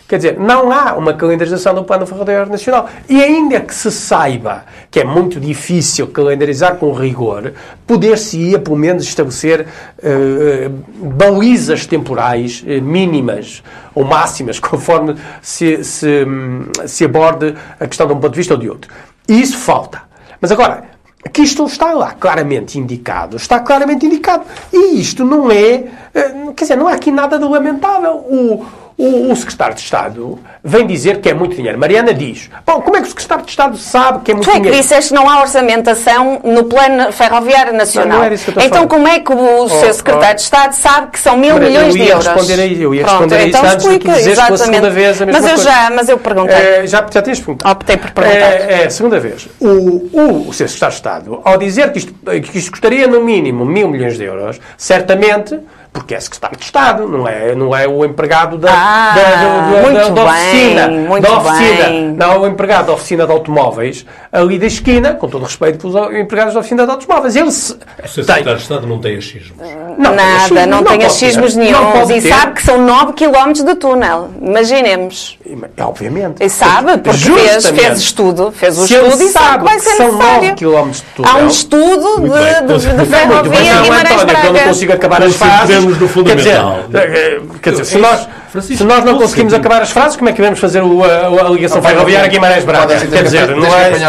[0.07, 2.87] Quer dizer, não há uma calendarização do Plano Ferroviário Nacional.
[3.09, 7.53] E ainda que se saiba que é muito difícil calendarizar com rigor,
[7.87, 9.65] poder-se-ia, pelo menos, estabelecer
[10.03, 13.63] eh, balizas temporais eh, mínimas
[13.95, 18.53] ou máximas, conforme se, se, hum, se aborde a questão de um ponto de vista
[18.53, 18.91] ou de outro.
[19.27, 20.03] E isso falta.
[20.39, 20.85] Mas agora,
[21.31, 24.43] que isto está lá claramente indicado, está claramente indicado.
[24.71, 28.15] E isto não é, eh, quer dizer, não há aqui nada de lamentável.
[28.17, 28.65] O,
[28.97, 31.77] o, o, secretário de Estado vem dizer que é muito dinheiro.
[31.79, 34.53] Mariana diz: Bom, como é que o secretário de Estado sabe que é muito tu
[34.53, 34.69] dinheiro?
[34.69, 38.09] Tu é que disseste que não há orçamentação no plano ferroviário nacional.
[38.09, 40.35] Não, não era isso que eu então, como é que o oh, seu secretário oh.
[40.35, 42.27] de Estado sabe que são mil milhões de euros?
[42.27, 44.89] Responder a, eu ia Pronto, responder a então isso antes explica, de dizer pela segunda
[44.89, 45.71] vez a mesma mas eu coisa.
[45.71, 46.55] Já, mas eu perguntei.
[46.55, 47.71] É, já, já tens perguntado.
[47.71, 48.37] Optei por perguntar.
[48.37, 49.47] É, é segunda vez.
[49.59, 53.23] O, o, o seu secretário de Estado, ao dizer que isto, que isto custaria no
[53.23, 55.59] mínimo mil milhões de euros, certamente
[55.93, 59.91] porque é secretário de Estado, não é, não é o empregado da, ah, da, da,
[59.91, 60.87] da, da oficina.
[60.87, 61.85] Bem, da oficina.
[61.85, 62.13] Bem.
[62.13, 65.77] Não é o empregado da oficina de automóveis, ali da esquina, com todo o respeito
[65.77, 67.35] pelos empregados da oficina de automóveis.
[67.35, 69.53] Ele se, o secretário de Estado não tem achismos.
[69.97, 72.09] Não Nada, tem não, não tem achismos nenhum.
[72.09, 72.29] E ter.
[72.29, 74.31] sabe que são 9 km de túnel.
[74.41, 75.37] Imaginemos.
[75.79, 76.43] Obviamente.
[76.43, 79.95] E sabe, porque fez, fez estudo, fez o se estudo e sabe que vai ser
[79.95, 80.49] são necessário.
[80.49, 81.31] 9 km de túnel.
[81.31, 84.47] Há um estudo de, de, de, de ferrovia Guimarães Braga.
[84.47, 85.82] Eu não consigo acabar as frases.
[85.91, 86.85] Do fundamental.
[86.91, 88.27] Quer dizer, quer dizer se nós...
[88.61, 91.49] Se nós não conseguimos acabar as frases, como é que vamos fazer o, a, a
[91.49, 92.99] ligação ferroviária Guimarães Braga?
[92.99, 93.99] Quer dizer, não, é,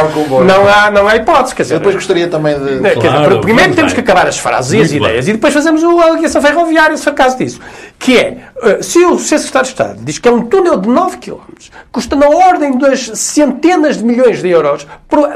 [0.44, 1.54] não, há, não há hipótese.
[1.54, 2.80] Quer dizer, Eu depois gostaria também de.
[2.80, 6.10] Quer dizer, primeiro temos que acabar as frases e as ideias e depois fazemos a
[6.10, 7.60] ligação ferroviária, se for caso disso.
[7.98, 8.38] Que é,
[8.82, 11.38] se o Secretário de Estado diz que é um túnel de 9 km,
[11.90, 14.86] custa na ordem das centenas de milhões de euros,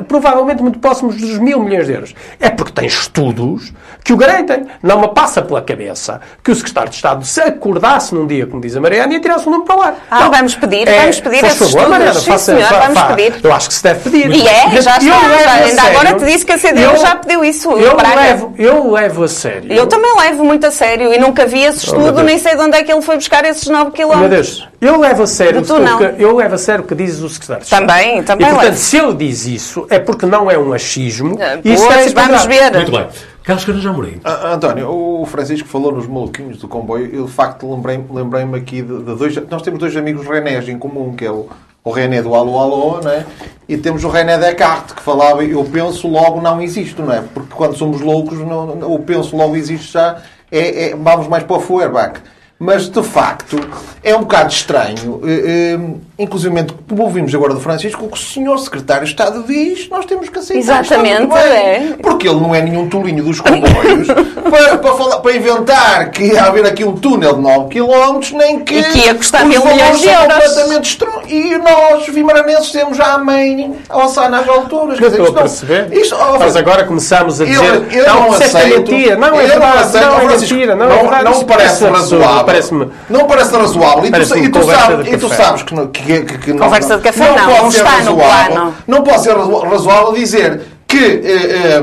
[0.07, 3.73] provavelmente muito próximos dos mil milhões de euros, é porque tem estudos
[4.05, 4.67] que o garantem.
[4.83, 8.61] Não me passa pela cabeça que o Secretário de Estado se acordasse num dia, como
[8.61, 9.95] diz a Mariana, e tirasse o nome para lá.
[10.11, 10.31] Ah, não.
[10.31, 12.25] vamos pedir, é, vamos pedir esses favor, Mariana, estudos.
[12.29, 13.35] faça, Sim, senhor, fa, vamos fa, pedir.
[13.43, 14.31] Eu acho que se deve pedir.
[14.31, 15.01] E é, já está.
[15.01, 17.71] Já, ainda sério, agora te disse que a CDU eu, já pediu isso.
[17.73, 19.73] Eu levo, eu levo a sério.
[19.73, 22.77] Eu também levo muito a sério e nunca vi esse estudo, nem sei de onde
[22.77, 24.17] é que ele foi buscar esses 9 km.
[24.17, 25.65] Meu Deus, eu levo a sério, o
[25.99, 27.67] que, eu levo a sério o que diz o secretário.
[27.69, 28.77] Também, também E, portanto, levo.
[28.79, 31.39] se ele diz isso, é porque não é um achismo.
[31.41, 32.73] Ah, e isso deve Pois, ser vamos ponderado.
[32.73, 32.77] ver.
[32.77, 33.07] Muito bem.
[33.49, 34.21] Carlos Carajá Amorim.
[34.25, 37.09] Ah, António, o Francisco falou nos maluquinhos do comboio.
[37.11, 39.35] Eu, de facto, lembrei-me lembrei aqui de, de dois.
[39.51, 41.49] Nós temos dois amigos Renés em comum, que é o,
[41.83, 43.25] o René do Alô Alô, né?
[43.67, 47.23] e temos o René Descartes, que falava eu penso, logo não existo, não é?
[47.23, 50.19] Porque quando somos loucos, não, o penso, logo existe já,
[50.53, 52.21] é, é- vamos mais para o Feuerbach.
[52.61, 53.57] Mas, de facto,
[54.03, 55.79] é um bocado estranho, eh, eh,
[56.19, 60.05] inclusive, como ouvimos agora do Francisco, o que o senhor secretário de Estado diz, nós
[60.07, 60.81] temos que aceitar.
[60.81, 61.95] Exatamente, é.
[62.03, 64.09] Porque ele não é nenhum tolinho dos comboios
[64.51, 68.59] para, para, falar- para inventar que ia haver aqui um túnel de 9 km, nem
[68.65, 68.75] que.
[68.81, 70.23] E que ia custar os mil milhões de euros.
[70.35, 71.31] completamente estranhos.
[71.31, 74.99] E nós, vimaranenses, temos já a mãe a alçar nas alturas.
[74.99, 75.97] Não Quer dizer, estou a isto não- perceber.
[75.97, 78.91] isto- oh, Nós agora começamos a eu- dizer eu não, não disseste que é aceito.
[78.93, 79.17] mentira.
[79.17, 79.79] Não, é Eu verdade.
[79.79, 80.75] aceito, Não, é mentira.
[80.75, 81.25] Não, é verdade.
[81.25, 82.48] Não parece razoável.
[82.53, 82.89] Parece-me...
[83.11, 84.05] Não parece razoável.
[84.05, 86.53] E tu, Parece-me e tu conversa sabes, e tu sabes que, não- que, que, que
[86.53, 88.75] não- Conversa de café não, pode não ser está no razoável- plano.
[88.87, 91.81] Não pode ser razo- razoável dizer que eh,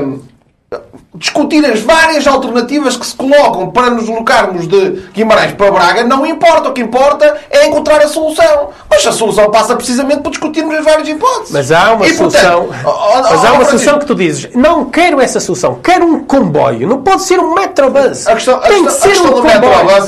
[1.16, 6.24] discutir as várias alternativas que se colocam para nos locarmos de Guimarães para Braga não
[6.26, 6.68] importa.
[6.68, 8.68] O que importa é encontrar a solução.
[8.90, 11.50] Mas a solução passa precisamente por discutirmos as várias hipóteses.
[11.52, 12.68] Mas há uma E, portanto, solução.
[12.84, 14.54] ó, mas há uma solução que tu dizes.
[14.54, 15.78] Não quero essa solução.
[15.82, 16.86] Quero um comboio.
[16.88, 18.26] Não pode ser um metrobus.
[18.26, 19.42] A questão, a Tem questão, que ser a um.
[19.42, 20.04] Metrobus,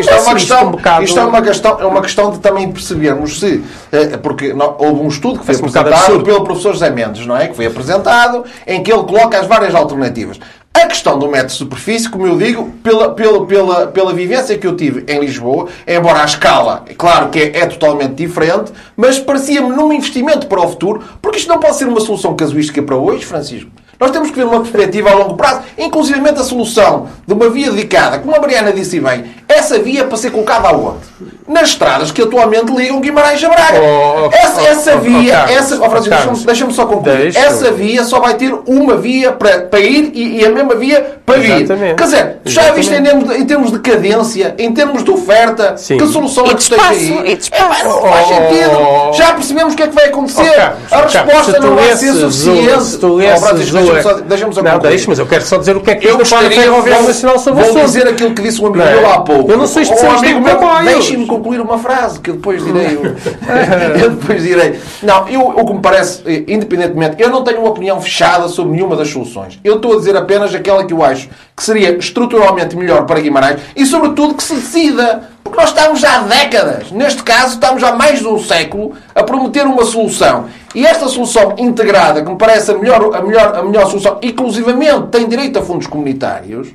[0.00, 0.68] isto é uma questão,
[0.98, 4.74] um isto é uma questão, é uma questão de também percebermos se, eh, porque não-
[4.78, 6.24] houve um estudo que foi um apresentado absurdo.
[6.24, 7.48] pelo professor José Mendes, não é?
[7.48, 10.38] Que foi apresentado, em que ele coloca as várias alternativas.
[10.78, 14.64] A questão do metro de superfície, como eu digo, pela, pela, pela, pela vivência que
[14.64, 19.18] eu tive em Lisboa, embora a escala, é claro que é, é totalmente diferente, mas
[19.18, 22.96] parecia-me num investimento para o futuro, porque isto não pode ser uma solução casuística para
[22.96, 23.70] hoje, Francisco.
[24.00, 27.72] Nós temos que ver uma perspectiva a longo prazo, inclusive a solução de uma via
[27.72, 31.00] dedicada, como a Mariana disse bem, essa via para ser colocada aonde?
[31.48, 33.80] Nas estradas que atualmente ligam Guimarães a Braga.
[33.80, 36.86] Oh, oh, essa, oh, essa oh, via, oh, Carlos, essa, oh, Francisco, deixa-me deixa-me só
[36.86, 37.16] concluir.
[37.18, 37.38] Deixa.
[37.40, 41.17] Essa via só vai ter uma via para, para ir e, e a mesma via
[41.28, 41.62] para vir.
[41.62, 41.94] Exatamente.
[41.94, 45.76] Quer dizer, já viste em termos, de, em termos de cadência, em termos de oferta,
[45.76, 45.98] Sim.
[45.98, 47.32] que solução é que espaço, aí?
[47.32, 47.62] e de espaço.
[47.62, 48.70] É, pá, não faz sentido.
[48.78, 50.42] oh, Já percebemos o que é que vai acontecer.
[50.42, 52.82] Oh, Carlos, a Carlos, resposta tu não vai ser suficiente.
[52.84, 55.80] se tu Oh, Deixa-me só, deixa-me só Não, deixa, mas eu quero só dizer o
[55.80, 56.70] que é que Eu gostaria,
[57.02, 58.94] nacional sobre vou dizer aquilo que disse um amigo Não é?
[59.00, 59.50] meu há pouco.
[59.50, 60.84] Eu não sou especialista amigo em meu, comboios.
[60.84, 62.98] Deixe-me Eu concluir uma frase que eu depois direi.
[64.02, 64.78] eu depois direi.
[65.02, 68.72] Não, eu, o que me parece, eh, independentemente, eu não tenho uma opinião fechada sobre
[68.72, 69.58] nenhuma das soluções.
[69.64, 73.60] Eu estou a dizer apenas aquela que eu acho que seria estruturalmente melhor para Guimarães
[73.74, 75.30] e, sobretudo, que se decida.
[75.42, 79.22] Porque nós estamos já há décadas, neste caso, estamos há mais de um século a
[79.22, 80.46] prometer uma solução.
[80.74, 85.08] E esta solução integrada, que me parece a melhor, a melhor, a melhor solução, inclusivamente
[85.10, 86.68] tem direito a fundos comunitários,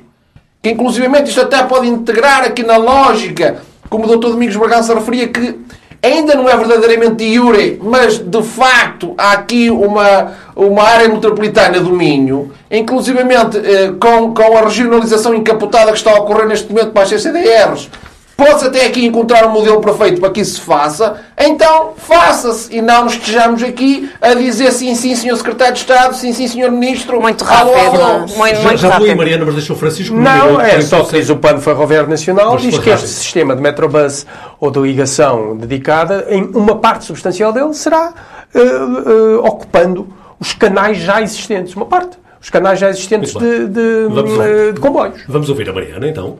[0.60, 4.30] que inclusivamente isto até pode integrar aqui na lógica, como o Dr.
[4.30, 5.60] Domingos Bragança referia, que
[6.04, 11.80] ainda não é verdadeiramente de iure, mas de facto há aqui uma, uma área metropolitana
[11.80, 16.90] do Minho, inclusivamente eh, com, com a regionalização encapotada que está a ocorrer neste momento
[16.90, 17.88] para as CCDRs,
[18.36, 22.82] Pode-se até aqui encontrar um modelo perfeito para que isso se faça, então faça-se e
[22.82, 26.70] não nos estejamos aqui a dizer sim, sim, senhor Secretário de Estado, sim, sim, senhor
[26.72, 27.20] Ministro.
[27.20, 27.74] Muito rápido.
[27.76, 28.18] Alô, alô.
[28.26, 29.06] Muito, já muito já rápido.
[29.06, 30.16] foi Mariana, mas deixou o Francisco.
[30.16, 33.54] Não, no- é só que diz o Plano Ferroviário Nacional, Mas diz que este sistema
[33.54, 34.26] de Metrobus
[34.58, 38.12] ou de ligação dedicada, em uma parte substancial dele, será
[38.52, 40.08] eh, eh, ocupando
[40.40, 41.74] os canais já existentes.
[41.76, 42.18] Uma parte.
[42.42, 44.44] Os canais já existentes de, de, lá.
[44.48, 45.22] eh, de comboios.
[45.28, 46.36] Vamos ouvir a Mariana, então.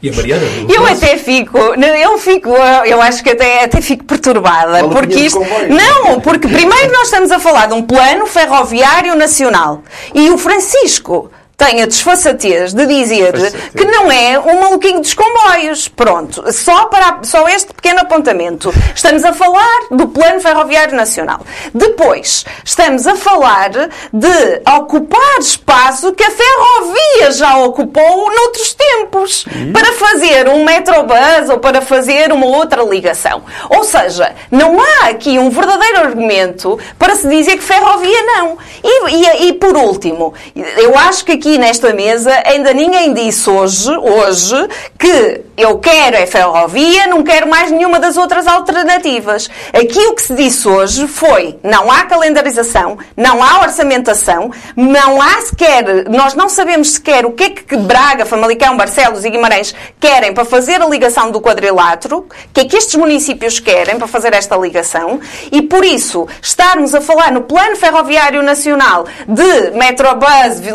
[0.02, 0.44] E a Mariana?
[0.70, 2.50] Eu até fico, eu fico,
[2.86, 7.04] eu acho que até, até fico perturbada, Vale a porque isto, não, porque primeiro nós
[7.04, 12.86] estamos a falar de um plano ferroviário nacional e o Francisco tem a desfaçatez de
[12.86, 13.70] dizer Desfaçatez.
[13.76, 15.88] que não é um maluquinho dos comboios.
[15.88, 18.74] Pronto, só, para, só este pequeno apontamento.
[18.94, 21.40] Estamos a falar do Plano Ferroviário Nacional.
[21.74, 23.70] Depois, estamos a falar
[24.12, 31.60] de ocupar espaço que a ferrovia já ocupou noutros tempos para fazer um Metrobus ou
[31.60, 33.44] para fazer uma outra ligação.
[33.70, 38.58] Ou seja, não há aqui um verdadeiro argumento para se dizer que ferrovia não.
[38.84, 43.92] E, e- e por último, eu acho que aqui nesta mesa ainda ninguém disse hoje,
[43.92, 49.50] hoje que eu quero é ferrovia, não quero mais nenhuma das outras alternativas.
[49.72, 55.42] Aqui o que se disse hoje foi não há calendarização, não há orçamentação, não há
[55.42, 60.34] sequer, nós não sabemos sequer o que é que Braga, Famalicão, Barcelos e Guimarães querem
[60.34, 64.34] para fazer a ligação do quadrilátero, o que é que estes municípios querem para fazer
[64.34, 65.20] esta ligação
[65.52, 70.74] e por isso estarmos a falar no Plano Ferroviário Nacional de Metrobus, de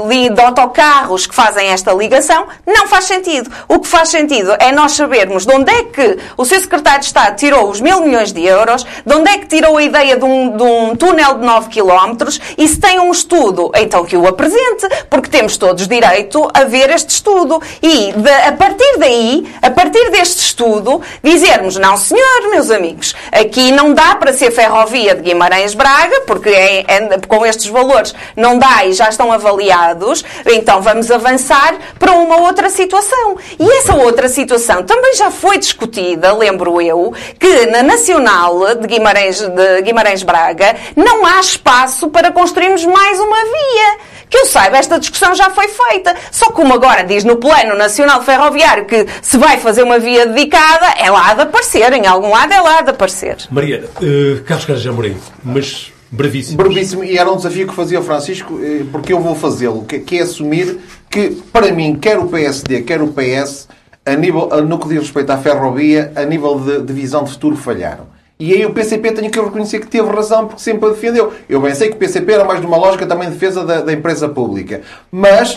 [0.60, 3.50] autocarros que fazem esta ligação, não faz sentido.
[3.68, 7.06] O que faz sentido é nós sabermos de onde é que o seu secretário de
[7.06, 10.24] Estado tirou os mil milhões de euros, de onde é que tirou a ideia de
[10.24, 12.16] um, de um túnel de 9 km
[12.58, 16.90] e se tem um estudo, então que o apresente, porque temos todos direito a ver
[16.90, 17.60] este estudo.
[17.82, 23.72] E de- a partir daí, a partir deste estudo, dizermos, não senhor, meus amigos, aqui
[23.72, 28.84] não dá para ser ferrovia de Guimarães-Braga, porque é- é- com estes valores não dá
[28.84, 33.36] e já estão avaliados, então vamos avançar para uma outra situação.
[33.58, 39.40] E essa outra situação também já foi discutida, lembro eu, que na Nacional de Guimarães,
[39.40, 44.20] de Guimarães-Braga não há espaço para construirmos mais uma via.
[44.28, 46.14] Que eu saiba, esta discussão já foi feita.
[46.30, 50.86] Só como agora diz no Plano Nacional Ferroviário que se vai fazer uma via dedicada,
[50.96, 53.36] é lá de aparecer, em algum lado é lá de aparecer.
[53.50, 56.56] Mariana, eh, Carlos Carlos Amorim, mas brevíssimo.
[56.56, 59.98] Brevíssimo, e era um desafio que fazia o Francisco, eh, porque eu vou fazê-lo, que,
[60.00, 63.68] que é assumir que, para mim, quer o PSD, quer o PS,
[64.04, 67.56] a nível, no que diz respeito à ferrovia, a nível de, de visão de futuro,
[67.56, 68.06] falharam.
[68.40, 71.30] E aí o PCP tenho que reconhecer que teve razão porque sempre a defendeu.
[71.46, 73.82] Eu bem sei que o PCP era mais de uma lógica também de defesa da,
[73.82, 74.80] da empresa pública.
[75.12, 75.54] Mas,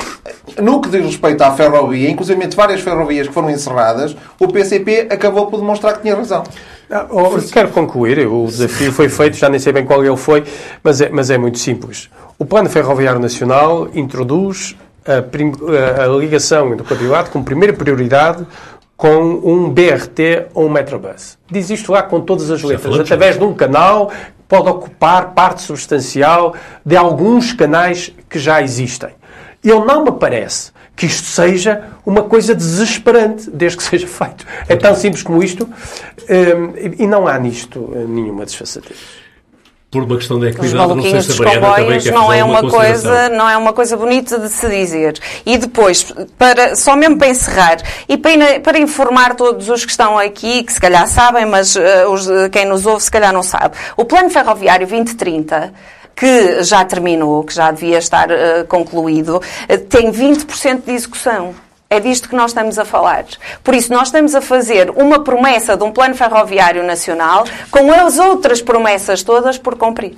[0.62, 5.48] no que diz respeito à ferrovia, inclusive várias ferrovias que foram encerradas, o PCP acabou
[5.48, 6.44] por demonstrar que tinha razão.
[6.96, 10.44] Ah, oh, quero concluir, o desafio foi feito, já nem sei bem qual ele foi,
[10.84, 12.10] mas é, mas é muito simples.
[12.38, 14.76] O Plano Ferroviário Nacional introduz
[15.06, 15.54] a, prim-
[15.98, 18.46] a- a ligação do quadrilátero como primeira prioridade
[18.96, 21.38] com um BRT ou um Metrobus.
[21.50, 24.16] Diz isto lá com todas as letras, através de um canal que
[24.48, 26.54] pode ocupar parte substancial
[26.86, 29.10] de alguns canais que já existem.
[29.64, 34.46] Eu não me parece que isto seja uma coisa desesperante, desde que seja feito.
[34.68, 39.24] É tão simples como isto hum, e não há nisto eh, nenhuma desfaçatez.
[39.94, 42.44] Por uma questão de equidade, não sei se a Mariana também comboios quer não é
[42.44, 43.12] uma consideração.
[43.12, 45.20] coisa, não é uma coisa bonita de se dizer.
[45.46, 47.78] E depois, para, só mesmo para encerrar
[48.10, 52.08] e para, para informar todos os que estão aqui, que se calhar sabem, mas eh,
[52.08, 53.76] os, eh, quem nos ouve se calhar não sabe.
[53.96, 55.72] O Plano Ferroviário 2030
[56.16, 61.54] que já terminou, que já devia estar eh, concluído, eh, tem 20% de execução.
[61.90, 63.26] É disto que nós estamos a falar.
[63.64, 68.18] Por isso, nós estamos a fazer uma promessa de um plano ferroviário nacional com as
[68.18, 70.16] outras promessas todas por cumprir.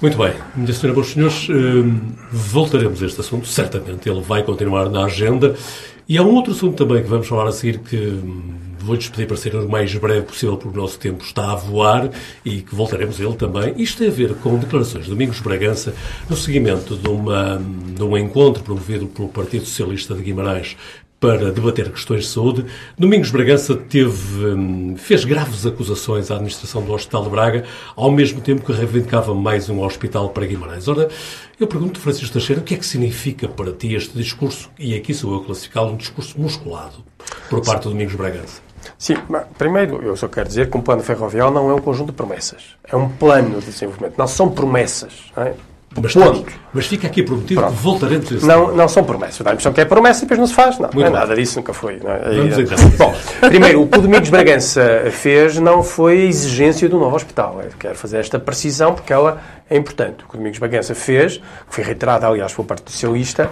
[0.00, 2.00] Muito bem, minha senhora, bons senhores, hum,
[2.30, 5.54] voltaremos a este assunto, certamente, ele vai continuar na agenda.
[6.08, 8.54] E há um outro assunto também que vamos falar a seguir que hum,
[8.86, 12.08] vou-lhes pedir para ser o mais breve possível, porque o nosso tempo está a voar
[12.44, 13.74] e que voltaremos a ele também.
[13.76, 15.92] Isto tem a ver com declarações de Domingos Bragança
[16.30, 17.60] no seguimento de, uma,
[17.94, 20.76] de um encontro promovido pelo Partido Socialista de Guimarães
[21.18, 22.66] para debater questões de saúde.
[22.98, 27.64] Domingos Bragança teve, hum, fez graves acusações à administração do Hospital de Braga,
[27.94, 30.86] ao mesmo tempo que reivindicava mais um hospital para Guimarães.
[30.88, 31.08] Ora,
[31.58, 35.14] eu pergunto, Francisco Teixeira, o que é que significa para ti este discurso, e aqui
[35.14, 37.04] sou eu classificá-lo, um discurso musculado,
[37.48, 38.65] por parte do Domingos Bragança?
[38.98, 39.16] Sim,
[39.56, 42.76] primeiro eu só quero dizer que um plano ferroviário não é um conjunto de promessas.
[42.86, 44.16] É um plano de desenvolvimento.
[44.16, 45.32] Não são promessas.
[45.36, 45.54] Não é?
[46.02, 47.76] Mas, tem, mas fica aqui prometido Pronto.
[47.76, 49.40] que voltaremos a esse não, não são promessas.
[49.40, 50.78] Dá a impressão que é promessa e depois não se faz.
[50.78, 51.94] Não, não é nada disso, nunca foi.
[51.94, 52.36] É?
[52.36, 52.90] Vamos então.
[52.98, 57.60] Bom, primeiro, o que o Domingos Bragança fez não foi a exigência do novo hospital.
[57.62, 60.24] Eu quero fazer esta precisão porque ela é importante.
[60.24, 63.50] O que o Domingos Bragança fez, que foi reiterado, aliás, por parte Socialista,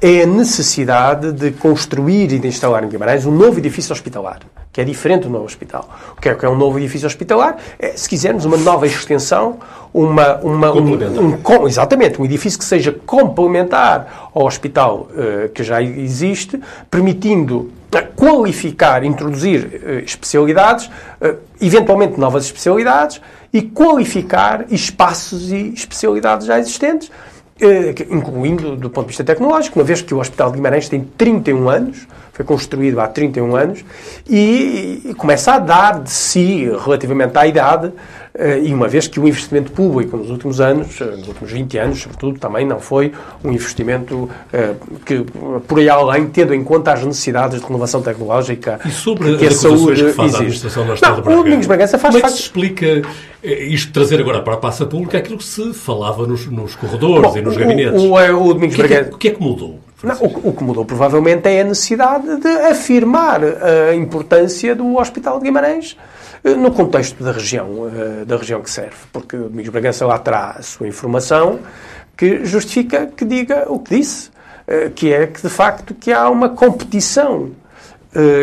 [0.00, 4.40] é a necessidade de construir e de instalar em Guimarães um novo edifício hospitalar
[4.74, 5.88] que é diferente do novo hospital.
[6.18, 7.58] O que é, que é um novo edifício hospitalar?
[7.78, 9.60] É, se quisermos, uma nova extensão,
[9.94, 15.80] uma, uma, um, um, exatamente, um edifício que seja complementar ao hospital uh, que já
[15.80, 23.20] existe, permitindo eh, qualificar, introduzir uh, especialidades, uh, eventualmente novas especialidades,
[23.52, 27.08] e qualificar espaços e especialidades já existentes,
[28.10, 31.68] incluindo do ponto de vista tecnológico, uma vez que o Hospital de Guimarães tem 31
[31.68, 33.84] anos, foi construído há 31 anos,
[34.28, 37.92] e, e começa a dar de si relativamente à idade,
[38.36, 41.78] eh, e uma vez que o investimento público nos últimos anos, eh, nos últimos 20
[41.78, 43.12] anos, sobretudo, também não foi
[43.44, 44.74] um investimento eh,
[45.06, 45.24] que,
[45.68, 49.52] por aí além, tendo em conta as necessidades de renovação tecnológica e sobre que a
[49.52, 50.66] saúde que faz existe.
[50.66, 52.12] a administração não, O Domingos Bragança faz...
[52.12, 53.02] Como é que se explica
[53.44, 57.38] isto trazer agora para a passa pública aquilo que se falava nos, nos corredores Bom,
[57.38, 58.02] e nos gabinetes?
[58.02, 58.94] O, o, o Domingos o que.
[58.94, 59.83] É que, o que é que mudou?
[60.04, 65.38] Não, o, o, que mudou provavelmente é a necessidade de afirmar a importância do Hospital
[65.38, 65.96] de Guimarães
[66.44, 68.96] eh, no contexto da região, eh, da região que serve.
[69.10, 71.60] Porque o Domingos Bragança lá terá a sua informação
[72.16, 74.30] que justifica que diga o que disse,
[74.66, 77.50] eh, que é que de facto que há uma competição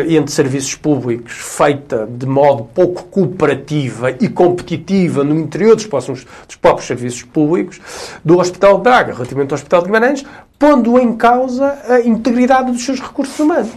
[0.08, 6.56] entre serviços públicos feita de modo pouco cooperativa e competitiva no interior dos próprios, dos
[6.56, 7.80] próprios serviços públicos
[8.24, 10.24] do Hospital de Braga, relativamente ao Hospital de Guimarães,
[10.58, 13.70] pondo em causa a integridade dos seus recursos humanos,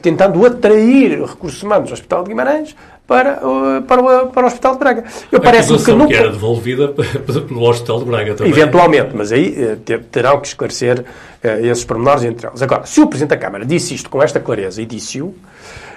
[0.00, 2.76] tentando atrair recursos humanos ao Hospital de Guimarães
[3.06, 3.40] para,
[3.86, 5.04] para, o, para o Hospital de Braga.
[5.30, 6.06] Eu parece que nunca...
[6.06, 6.88] que era devolvida
[7.46, 8.52] pelo Hospital de Braga também.
[8.52, 9.54] Eventualmente, mas aí
[9.86, 11.04] eh, terão que esclarecer
[11.42, 12.62] eh, esses pormenores entre eles.
[12.62, 15.34] Agora, se o Presidente da Câmara disse isto com esta clareza e disse-o,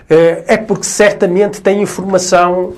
[0.10, 2.74] eh, é porque certamente tem informação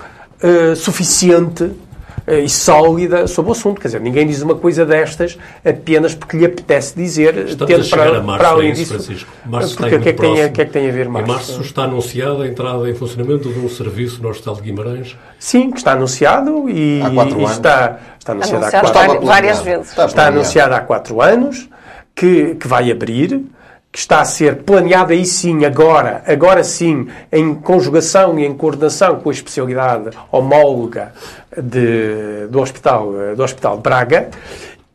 [0.75, 1.88] suficiente eh,
[2.37, 3.81] e sólida sobre o assunto.
[3.81, 8.21] Quer dizer, ninguém diz uma coisa destas apenas porque lhe apetece dizer, Estamos tendo para,
[8.21, 8.93] março, para além é disso.
[8.93, 9.31] Francisco.
[9.45, 11.31] Março porque o que, é que, tem, que é que tem a ver março?
[11.31, 15.17] Em março está anunciada a entrada em funcionamento de um serviço no Hospital de Guimarães.
[15.39, 17.51] Sim, que está anunciado e, e anos.
[17.51, 19.89] está, está anunciado, anunciado há quatro, várias vezes.
[19.89, 21.69] Está, está anunciado há quatro anos
[22.15, 23.45] que, que vai abrir
[23.91, 29.19] que está a ser planeada aí sim, agora, agora sim, em conjugação e em coordenação
[29.19, 31.11] com a especialidade homóloga
[31.57, 34.29] de, do, hospital, do Hospital de Braga.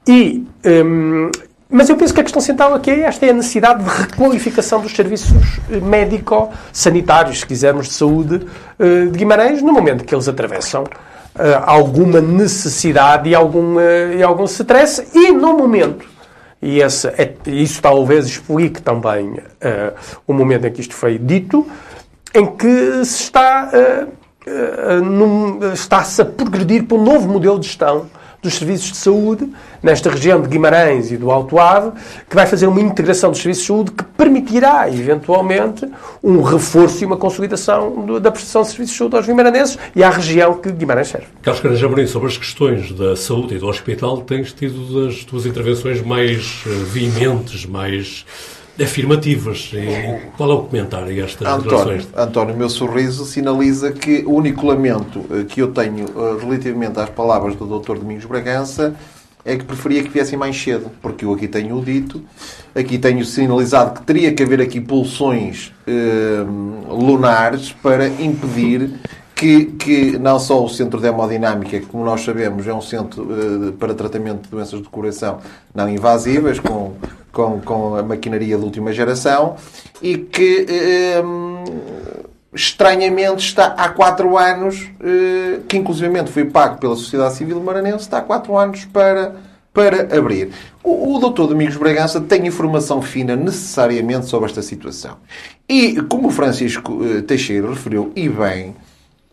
[0.07, 1.31] E, hum,
[1.69, 4.81] mas eu penso que a questão central aqui é esta, é a necessidade de requalificação
[4.81, 8.47] dos serviços médico-sanitários, se quisermos, de saúde
[8.79, 10.85] eh, de Guimarães, no momento que eles atravessam
[11.37, 16.14] eh, alguma necessidade e algum, e algum stress, e no momento
[16.65, 19.95] e esse, é, isso talvez explique também uh,
[20.27, 21.67] o momento em que isto foi dito,
[22.35, 24.09] em que se está, uh,
[24.51, 28.07] uh, está-se a progredir para um novo modelo de gestão
[28.45, 29.49] dos serviços de saúde
[29.83, 31.93] nesta região de Guimarães e do Alto Ave,
[32.29, 35.89] que vai fazer uma integração dos serviços de saúde que permitirá, eventualmente,
[36.23, 40.05] um reforço e uma consolidação do, da prestação de serviços de saúde aos guimaranenses e
[40.05, 41.27] à região que Guimarães serve.
[41.43, 45.47] Carlos Caranja Amorim, sobre as questões da saúde e do hospital, tens tido as tuas
[45.47, 48.25] intervenções mais eh, veementes, mais
[48.81, 49.71] afirmativas.
[49.73, 52.09] E qual é o comentário a estas António, declarações?
[52.17, 56.99] António, o meu sorriso sinaliza que o único lamento eh, que eu tenho eh, relativamente
[56.99, 57.99] às palavras do Dr.
[57.99, 58.95] Domingos Bragança
[59.45, 62.23] é que preferia que viessem mais cedo, porque eu aqui tenho o dito,
[62.75, 66.45] aqui tenho sinalizado que teria que haver aqui pulsões eh,
[66.89, 68.91] lunares para impedir
[69.35, 73.29] que, que não só o Centro de Hemodinâmica, que, como nós sabemos, é um centro
[73.31, 75.39] eh, para tratamento de doenças de coração
[75.75, 76.95] não invasivas, com
[77.35, 79.57] com, com a maquinaria de última geração
[80.01, 80.67] e que
[81.23, 81.65] hum,
[82.55, 88.19] estranhamente está há quatro anos, eh, que inclusivamente foi pago pela sociedade civil maranense, está
[88.19, 89.35] há quatro anos para
[89.75, 90.53] para abrir.
[90.85, 95.17] O, o doutor Domingos Bragança tem informação fina necessariamente sobre esta situação.
[95.69, 98.77] E, como o Francisco eh, Teixeira referiu, e bem,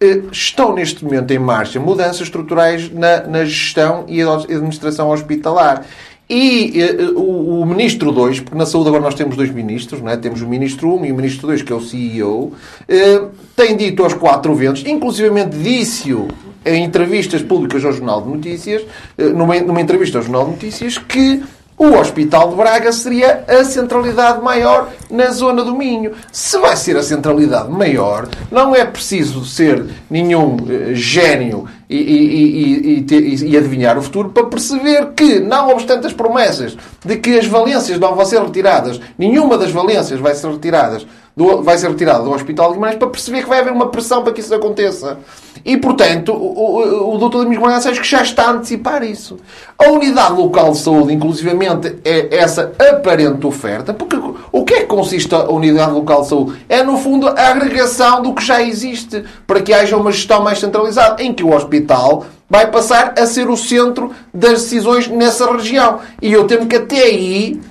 [0.01, 5.85] eh, estão neste momento em marcha mudanças estruturais na, na gestão e administração hospitalar.
[6.33, 10.09] E uh, o, o, Ministro 2, porque na saúde agora nós temos dois ministros, não
[10.09, 10.15] é?
[10.15, 13.75] temos o Ministro 1 um e o Ministro 2, que é o CEO, uh, tem
[13.75, 16.29] dito aos quatro ventos, inclusivamente disse-o
[16.65, 20.97] em entrevistas públicas ao Jornal de Notícias, uh, numa, numa entrevista ao Jornal de Notícias,
[20.97, 21.43] que
[21.81, 26.11] o Hospital de Braga seria a centralidade maior na zona do Minho.
[26.31, 33.05] Se vai ser a centralidade maior, não é preciso ser nenhum uh, gênio e, e,
[33.11, 37.47] e, e, adivinhar o futuro para perceber que, não obstante as promessas de que as
[37.47, 42.23] valências não vão ser retiradas, nenhuma das valências vai ser retiradas do, vai ser retirada
[42.23, 45.17] do Hospital de Guimarães para perceber que vai haver uma pressão para que isso aconteça.
[45.63, 47.37] E, portanto, o, o, o Dr.
[47.37, 49.37] Domingos Guimarães acho que já está a antecipar isso.
[49.77, 54.17] A unidade local de saúde, inclusivamente, é essa aparente oferta, porque
[54.51, 56.65] o que é que consiste a unidade local de saúde?
[56.67, 60.59] É, no fundo, a agregação do que já existe, para que haja uma gestão mais
[60.59, 65.99] centralizada, em que o hospital vai passar a ser o centro das decisões nessa região.
[66.21, 67.61] E eu temo que até aí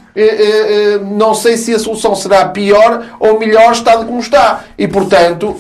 [1.17, 4.65] não sei se a solução será pior ou melhor estado como está.
[4.79, 5.57] E, portanto,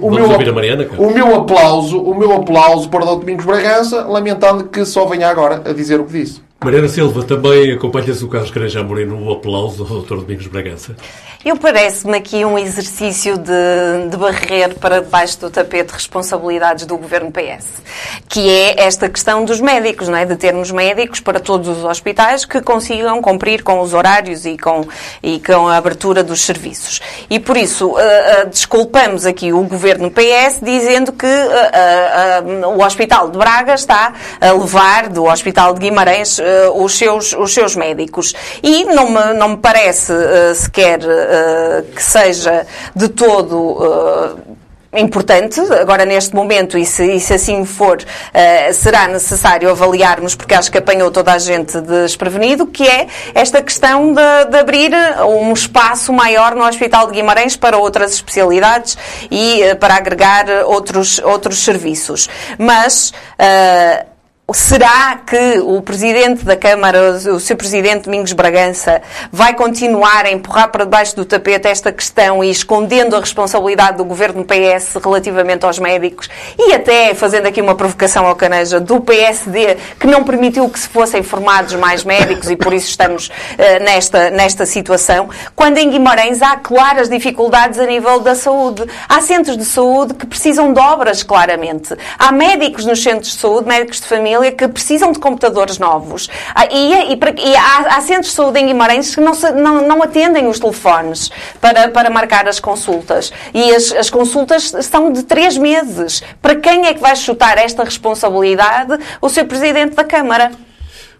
[0.00, 3.16] o, meu, Mariana, o meu aplauso o meu aplauso para o.
[3.16, 6.45] Domingos Bragança, lamentando que só venha agora a dizer o que disse.
[6.64, 10.16] Mariana Silva, também acompanha-se o Carlos Granja Moreno no aplauso ao Dr.
[10.16, 10.96] Domingos Bragança.
[11.44, 17.30] Eu parece-me aqui um exercício de, de barrer para debaixo do tapete responsabilidades do governo
[17.30, 17.82] PS,
[18.28, 20.24] que é esta questão dos médicos, não é?
[20.24, 24.88] De termos médicos para todos os hospitais que consigam cumprir com os horários e com,
[25.22, 27.00] e com a abertura dos serviços.
[27.30, 33.30] E por isso, uh, uh, desculpamos aqui o governo PS dizendo que uh, o Hospital
[33.30, 36.40] de Braga está a levar do Hospital de Guimarães
[36.74, 38.34] os, seus, os seus médicos.
[38.62, 40.12] E não me, não me parece
[40.54, 44.56] sequer eh, que seja de todo uh,
[44.94, 50.54] importante, agora neste momento, e se, e se assim for, uh, será necessário avaliarmos, porque
[50.54, 54.92] acho que apanhou toda a gente desprevenido, que é esta questão de, de abrir
[55.28, 58.96] um espaço maior no Hospital de Guimarães para outras especialidades
[59.30, 62.28] e uh, para agregar outros, outros serviços.
[62.58, 63.12] Mas.
[63.38, 64.15] Uh,
[64.54, 67.56] Será que o Presidente da Câmara, o Sr.
[67.56, 73.16] Presidente Domingos Bragança, vai continuar a empurrar para debaixo do tapete esta questão e escondendo
[73.16, 78.36] a responsabilidade do Governo PS relativamente aos médicos e até fazendo aqui uma provocação ao
[78.36, 82.88] Caneja do PSD que não permitiu que se fossem formados mais médicos e por isso
[82.88, 88.84] estamos uh, nesta, nesta situação, quando em Guimarães há claras dificuldades a nível da saúde.
[89.08, 91.96] Há centros de saúde que precisam de obras, claramente.
[92.16, 96.28] Há médicos nos centros de saúde, médicos de família, família que precisam de computadores novos.
[96.54, 97.18] Ah, e, e,
[97.48, 100.58] e há, há, centros de saúde em Guimarães que não, se, não, não, atendem os
[100.58, 101.30] telefones
[101.60, 103.32] para, para marcar as consultas.
[103.54, 106.22] E as, as consultas são de três meses.
[106.40, 108.98] Para quem é que vai chutar esta responsabilidade?
[109.20, 109.46] O Sr.
[109.46, 110.50] Presidente da Câmara.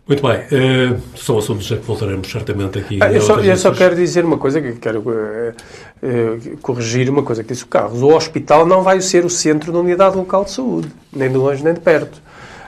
[0.06, 0.38] Muito bem.
[0.38, 2.98] Uh, são assuntos a que voltaremos certamente aqui.
[3.02, 5.52] Ah, eu, só, eu só, quero dizer uma coisa, que quero uh,
[6.00, 8.02] uh, corrigir uma coisa que disse o Carlos.
[8.02, 11.64] O hospital não vai ser o centro da unidade local de saúde, nem de longe
[11.64, 12.22] nem de perto.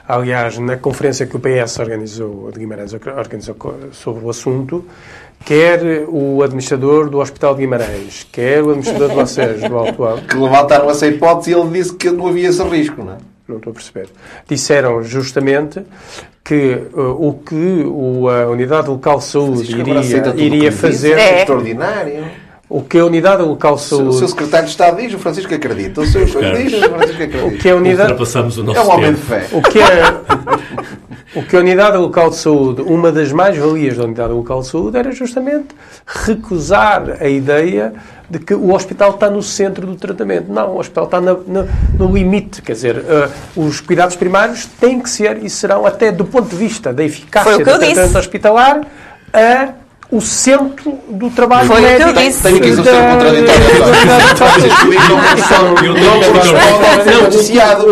[0.09, 3.55] Aliás, na conferência que o PS organizou, de Guimarães organizou
[3.91, 4.83] sobre o assunto,
[5.45, 10.25] quer o administrador do Hospital de Guimarães, quer o administrador do ACES, do Alto Alto.
[10.25, 13.17] Que levantaram essa hipótese e ele disse que não havia esse risco, não é?
[13.47, 14.09] Não estou a perceber.
[14.47, 15.83] Disseram justamente
[16.43, 17.83] que uh, o que
[18.31, 21.19] a Unidade Local de Saúde iria, iria fazer...
[21.19, 22.25] É extraordinário.
[22.69, 24.09] O que a unidade local de saúde.
[24.09, 26.01] O seu secretário de Estado diz, o Francisco acredita.
[26.01, 27.45] O seu diz, o Francisco acredita.
[27.45, 28.11] O que a unidade.
[28.11, 29.47] Ultrapassamos o nosso é um homem de fé.
[29.51, 34.33] O que, é, o que a unidade local de saúde, uma das mais-valias da unidade
[34.33, 35.69] local de saúde era justamente
[36.05, 37.91] recusar a ideia
[38.29, 40.53] de que o hospital está no centro do tratamento.
[40.53, 41.67] Não, o hospital está no, no,
[41.97, 42.61] no limite.
[42.61, 46.55] Quer dizer, uh, os cuidados primários têm que ser e serão, até do ponto de
[46.55, 48.17] vista da eficácia do tratamento disse.
[48.17, 48.85] hospitalar,
[49.33, 49.69] a
[50.11, 52.13] o centro do trabalho Foi médico.
[52.13, 53.59] Foi Tenho aqui ser contraditório.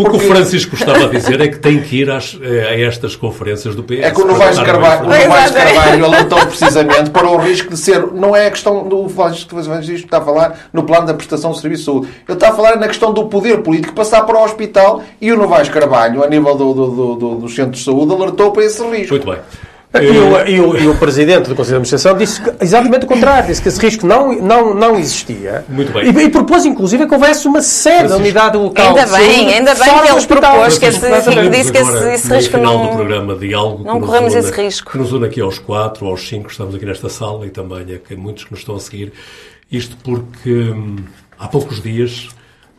[0.01, 3.15] O que o Francisco estava a dizer é que tem que ir às, a estas
[3.15, 3.99] conferências do PS.
[4.01, 8.36] É que o Novaes Carvalho, o Carvalho alertou precisamente para o risco de ser, não
[8.36, 11.82] é a questão do Francisco que está a falar no plano da prestação de serviço
[11.82, 12.07] de saúde.
[12.28, 15.38] Ele está a falar na questão do poder político passar para o hospital e o
[15.38, 18.84] Novaes Carvalho, a nível do, do, do, do, dos centros de saúde, alertou para esse
[18.88, 19.13] risco.
[19.13, 19.39] Muito bem.
[19.93, 23.47] E o, e, o, e o presidente do Conselho de Administração disse exatamente o contrário,
[23.47, 25.63] disse que esse risco não, não, não existia.
[25.69, 26.05] Muito bem.
[26.11, 28.85] E, e propôs, inclusive, que houvesse uma sede da unidade local.
[28.89, 30.51] Ainda de bem, ainda bem que hospital.
[30.55, 30.99] propôs que esse-
[31.49, 34.33] disse que esse- esse no risco final não- do programa Diálogo, não que nos corremos
[34.33, 34.91] une- esse risco.
[34.91, 37.95] Que nos une aqui aos quatro, aos cinco, que estamos aqui nesta sala e também
[37.95, 39.13] a que muitos que nos estão a seguir.
[39.71, 40.97] Isto porque hum,
[41.39, 42.27] há poucos dias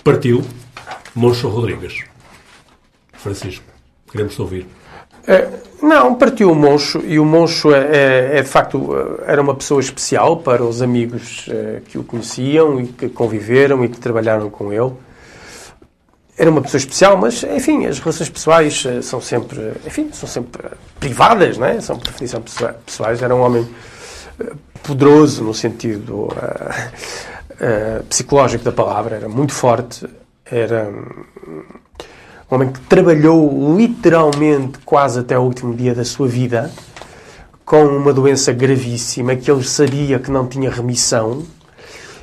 [0.04, 0.44] partiu
[1.14, 2.04] Moncho Rodrigues.
[3.14, 3.64] Francisco,
[4.12, 4.66] queremos te ouvir.
[5.28, 5.46] É,
[5.82, 7.78] não, partiu o Moncho e o Moncho é,
[8.32, 12.02] é- é, de facto eh, era uma pessoa especial para os amigos eh, que o
[12.02, 14.90] conheciam e que conviveram e que trabalharam com ele.
[16.36, 20.62] Era uma pessoa especial, mas enfim, as relações pessoais eh, são sempre, enfim, são sempre
[20.98, 21.80] privadas, não é?
[21.80, 23.22] São por definição pessoa- pessoais.
[23.22, 23.68] Era um homem
[24.82, 26.90] poderoso no sentido eh,
[27.60, 30.06] eh, psicológico da palavra, era muito forte,
[30.50, 31.62] era hum,
[32.50, 36.70] um homem que trabalhou literalmente quase até o último dia da sua vida
[37.64, 41.44] com uma doença gravíssima que ele sabia que não tinha remissão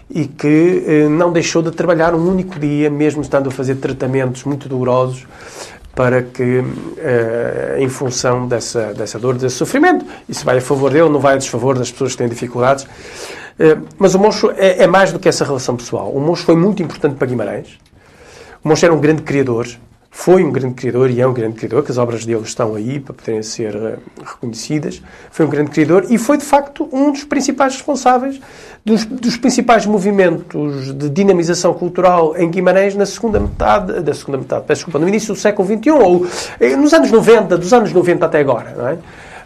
[0.09, 4.43] e que eh, não deixou de trabalhar um único dia, mesmo estando a fazer tratamentos
[4.43, 5.27] muito dolorosos
[5.93, 6.63] para que,
[6.97, 11.35] eh, em função dessa, dessa dor, desse sofrimento, isso vai a favor dele, não vai
[11.35, 12.87] a desfavor das pessoas que têm dificuldades.
[13.59, 16.11] Eh, mas o Moncho é, é mais do que essa relação pessoal.
[16.11, 17.77] O Moncho foi muito importante para Guimarães.
[18.63, 19.67] O Moncho era um grande criador,
[20.17, 23.01] foi um grande criador e é um grande criador, que as obras dele estão aí
[23.01, 25.03] para poderem ser eh, reconhecidas.
[25.29, 28.39] Foi um grande criador e foi, de facto, um dos principais responsáveis
[28.83, 34.63] dos, dos principais movimentos de dinamização cultural em Guimarães na segunda metade, da segunda metade,
[34.65, 36.25] peço desculpa, no início do século XXI, ou
[36.61, 38.97] eh, nos anos 90, dos anos 90 até agora, não é?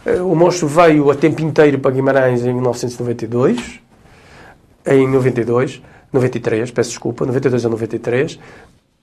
[0.06, 3.80] Eh, O Moncho veio a tempo inteiro para Guimarães em 1992,
[4.86, 8.38] em 92, 93, peço desculpa, 92 a 93,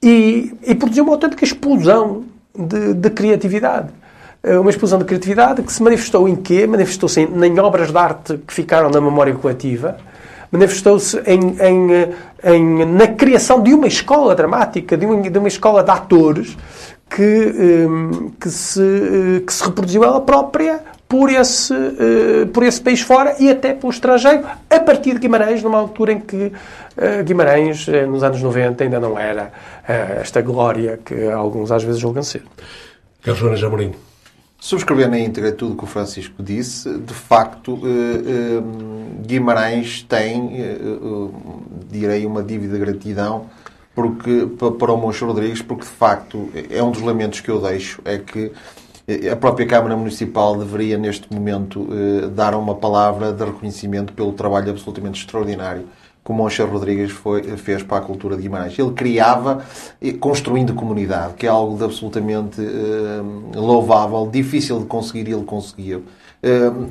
[0.01, 2.23] e, e produziu uma autêntica explosão
[2.57, 3.89] de, de criatividade.
[4.43, 6.67] Eh, Uma explosão de criatividade que se manifestou em quê?
[6.67, 9.97] Manifestou-se em, obras de arte que ficaram na memória coletiva,
[10.51, 12.09] manifestou-se em, em, eh,
[12.55, 16.57] em- na criação de uma escola dramática, de uma, de uma escola de atores
[17.09, 17.87] que, eh,
[18.39, 23.49] que, se, que se reproduziu ela própria por esse, eh, por esse país fora e
[23.49, 26.51] até pelo estrangeiro, a partir de Guimarães, numa altura em que
[26.97, 29.51] eh, Guimarães, eh, nos anos 90, ainda não era
[30.19, 32.43] esta glória que alguns às vezes julgam ser.
[33.21, 33.93] Carlos Joana Jamorim.
[34.59, 37.79] Subscrever na íntegra tudo o que o Francisco disse, de facto,
[39.25, 40.51] Guimarães tem,
[41.89, 43.45] direi, uma dívida de gratidão
[43.95, 47.59] porque, pa- para o Moncho Rodrigues, porque de facto é um dos lamentos que eu
[47.61, 48.51] deixo, é que
[49.31, 54.69] a própria Câmara Municipal deveria neste momento eh, dar uma palavra de reconhecimento pelo trabalho
[54.69, 55.85] absolutamente extraordinário
[56.25, 58.77] que o Moncho Rodrigues foi, fez para a cultura de Guimarães.
[58.77, 59.63] Ele criava,
[60.01, 65.45] eh, construindo comunidade, que é algo de absolutamente eh, louvável, difícil de conseguir e ele
[65.45, 66.03] conseguiu.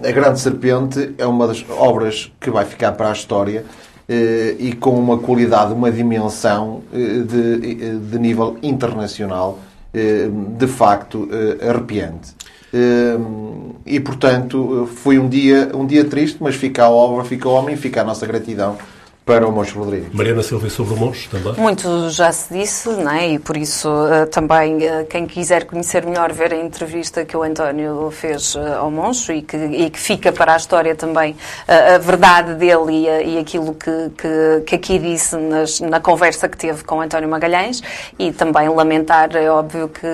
[0.03, 3.65] A Grande Serpente é uma das obras que vai ficar para a história
[4.59, 9.61] e com uma qualidade, uma dimensão de, de nível internacional
[10.59, 12.35] de facto eh, arrepiante.
[12.73, 13.19] Eh,
[13.87, 17.53] E portanto eh, foi um dia, um dia triste, mas fica a obra, fica o
[17.53, 18.77] homem, fica a nossa gratidão
[19.27, 20.13] para o Moncho Rodrigues.
[20.13, 21.53] Mariana Silva sobre o Moncho também.
[21.55, 23.31] Muito já se disse, não é?
[23.31, 27.43] e por isso eh, também eh, quem quiser conhecer melhor, ver a entrevista que o
[27.43, 31.35] António fez eh, ao Moncho e que, e que fica para a história também
[31.67, 36.49] a verdade dele e, a- e aquilo que, que, que aqui disse nas- na conversa
[36.49, 37.83] que teve com António Magalhães
[38.17, 40.07] e também lamentar, é óbvio que,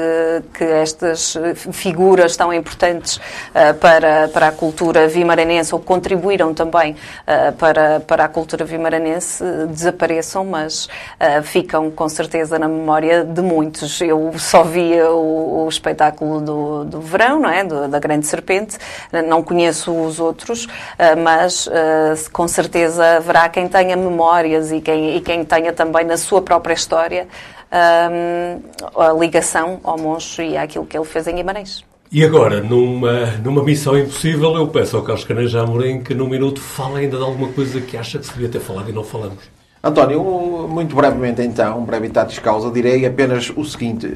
[0.57, 1.37] que estas
[1.71, 3.21] figuras tão importantes
[3.55, 6.97] eh, para, para a cultura vimaranense ou que contribuíram também
[7.27, 9.02] eh, para, para a cultura vimaranense
[9.41, 10.89] eh, desapareçam, mas
[11.19, 14.01] eh, ficam com certeza na memória de muitos.
[14.01, 17.65] Eu só via o, o espetáculo do, do verão, não é?
[17.65, 18.79] Do- da Grande Serpente,
[19.29, 20.67] não conheço os outros,
[20.99, 26.05] eh, mas eh, com certeza haverá quem tenha memórias e quem, e quem tenha também
[26.05, 27.27] na sua própria história
[27.75, 31.92] a ligação ao Moncho e àquilo que ele fez em Guimarães.
[32.13, 36.61] E agora, numa, numa missão impossível, eu peço ao Carlos Caneja Amorim que num minuto
[36.61, 39.39] fale ainda de alguma coisa que acha que se devia ter falado e não falamos.
[39.85, 40.23] António,
[40.71, 44.07] muito brevemente então, um brevitatis causa, direi apenas o seguinte.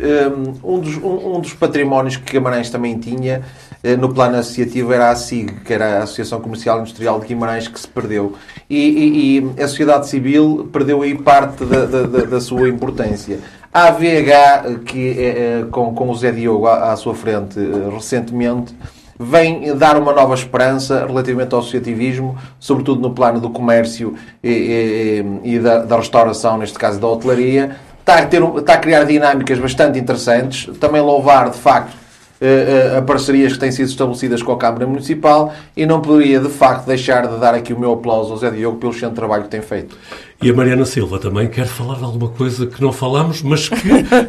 [0.63, 3.43] Um dos, um- um dos patrimónios que Guimarães também tinha
[3.83, 7.67] eh, no plano associativo era a SIG, que era a Associação Comercial Industrial de Guimarães,
[7.67, 8.35] que se perdeu.
[8.71, 13.39] E, e- e a sociedade civil perdeu aí parte da- da- da sua importância.
[13.77, 17.95] A AVH, que eh, eh, com, com o Zé Diogo à, à sua frente eh,
[17.95, 18.75] recentemente,
[19.21, 24.49] vem dar uma nova esperança relativamente ao associativismo, sobretudo no plano do comércio e,
[25.45, 27.77] e- e da, da restauração, neste caso da hotelaria.
[28.01, 30.75] Está a, ter, está a criar dinâmicas bastante interessantes.
[30.79, 31.93] Também louvar, de facto,
[32.41, 36.49] uh, a parcerias que têm sido estabelecidas com a Câmara Municipal e não poderia, de
[36.49, 39.49] facto, deixar de dar aqui o meu aplauso ao Zé Diogo pelo excelente trabalho que
[39.51, 39.99] tem feito.
[40.43, 43.77] E a Mariana Silva também quer falar de alguma coisa que não falamos, mas que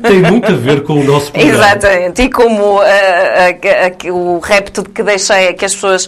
[0.08, 1.66] tem muito a ver com o nosso programa.
[1.66, 2.22] Exatamente.
[2.22, 6.08] E como uh, uh, uh, o repto que deixei é que as pessoas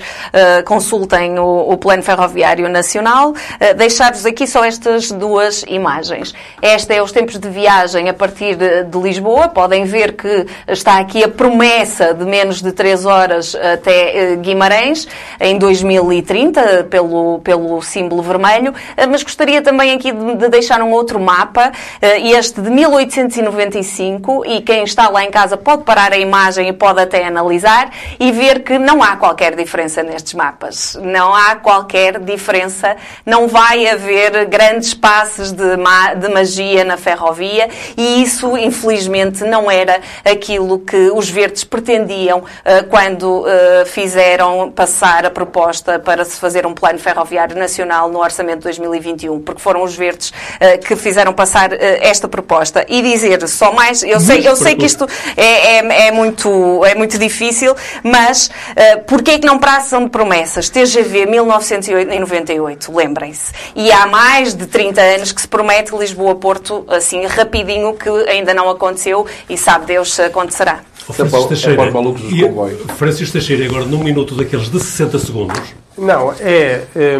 [0.65, 3.33] consultem o, o, Plano Ferroviário Nacional,
[3.77, 6.33] deixar-vos aqui só estas duas imagens.
[6.61, 9.49] Esta é os tempos de viagem a partir de, de, Lisboa.
[9.49, 15.07] Podem ver que está aqui a promessa de menos de 3 horas até Guimarães,
[15.39, 18.73] em 2030, pelo, pelo símbolo vermelho.
[19.09, 24.61] mas gostaria também aqui de, de deixar um outro mapa, uh, este de 1895, e
[24.61, 28.63] quem está lá em casa pode parar a imagem e pode até analisar e ver
[28.63, 30.97] que não há qualquer diferença nestes mapas.
[31.01, 37.69] Não há qualquer diferença, não vai haver grandes passos de, ma de magia na ferrovia
[37.97, 45.25] e isso, infelizmente, não era aquilo que os verdes pretendiam uh, quando uh, fizeram passar
[45.25, 49.78] a proposta para se fazer um plano ferroviário nacional no orçamento de 2021, porque foram
[49.79, 52.85] foram os verdes uh, que fizeram passar uh, esta proposta.
[52.89, 55.07] E dizer só mais, eu sei, eu sei que isto
[55.37, 60.09] é, é, é muito, é muito difícil, mas uh, porquê é que não passam de
[60.09, 60.69] promessas?
[60.69, 63.53] TGV 1998, lembrem-se.
[63.75, 68.69] E há mais de 30 anos que se promete Lisboa-Porto, assim, rapidinho, que ainda não
[68.69, 70.81] aconteceu e sabe Deus se acontecerá.
[71.11, 75.59] Francisco Teixeira, é Francisco Teixeira, agora num minuto daqueles de 60 segundos.
[75.97, 76.83] Não, é...
[76.95, 77.19] é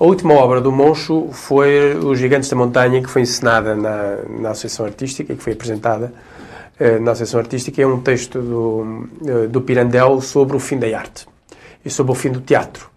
[0.00, 4.50] a última obra do Moncho foi Os Gigantes da Montanha, que foi encenada na, na
[4.50, 6.10] Associação Artística que foi apresentada
[6.78, 7.82] eh, na Associação Artística.
[7.82, 11.28] É um texto do, eh, do Pirandello sobre o fim da arte
[11.84, 12.88] e sobre o fim do teatro.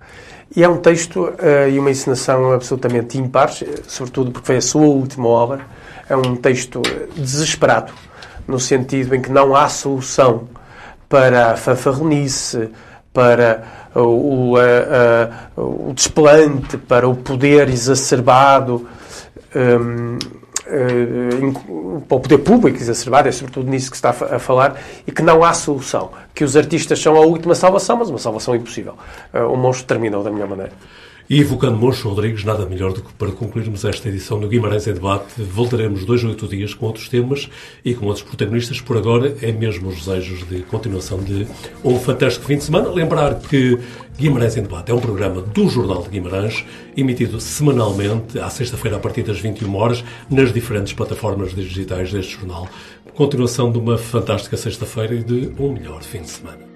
[0.56, 4.86] E é um texto uh, e uma encenação absolutamente ímpares, sobretudo porque foi a sua
[4.86, 5.66] última obra.
[6.08, 6.82] É um texto
[7.16, 7.92] desesperado,
[8.48, 10.48] no sentido em que não há solução
[11.10, 12.70] para a fanfarronice,
[13.12, 13.64] para
[13.96, 14.56] o,
[15.58, 18.88] o desplante, para o poder exacerbado,
[19.56, 20.18] um,
[20.68, 25.12] uh, para o poder público exacerbado, é sobretudo nisso que se está a falar, e
[25.12, 26.12] que não há solução.
[26.34, 28.96] Que os artistas são a última salvação, mas uma salvação impossível.
[29.34, 30.72] Uh, o monstro terminou da melhor maneira.
[31.34, 34.94] E evocando Moncho Rodrigues, nada melhor do que para concluirmos esta edição do Guimarães em
[34.94, 35.42] Debate.
[35.42, 37.50] Voltaremos dois ou oito dias com outros temas
[37.84, 38.80] e com outros protagonistas.
[38.80, 41.48] Por agora, é mesmo os desejos de continuação de
[41.84, 42.88] um fantástico fim de semana.
[42.88, 43.80] Lembrar que
[44.16, 46.64] Guimarães em Debate é um programa do Jornal de Guimarães,
[46.96, 52.70] emitido semanalmente, à sexta-feira, a partir das 21 horas, nas diferentes plataformas digitais deste jornal.
[53.16, 56.73] Continuação de uma fantástica sexta-feira e de um melhor fim de semana.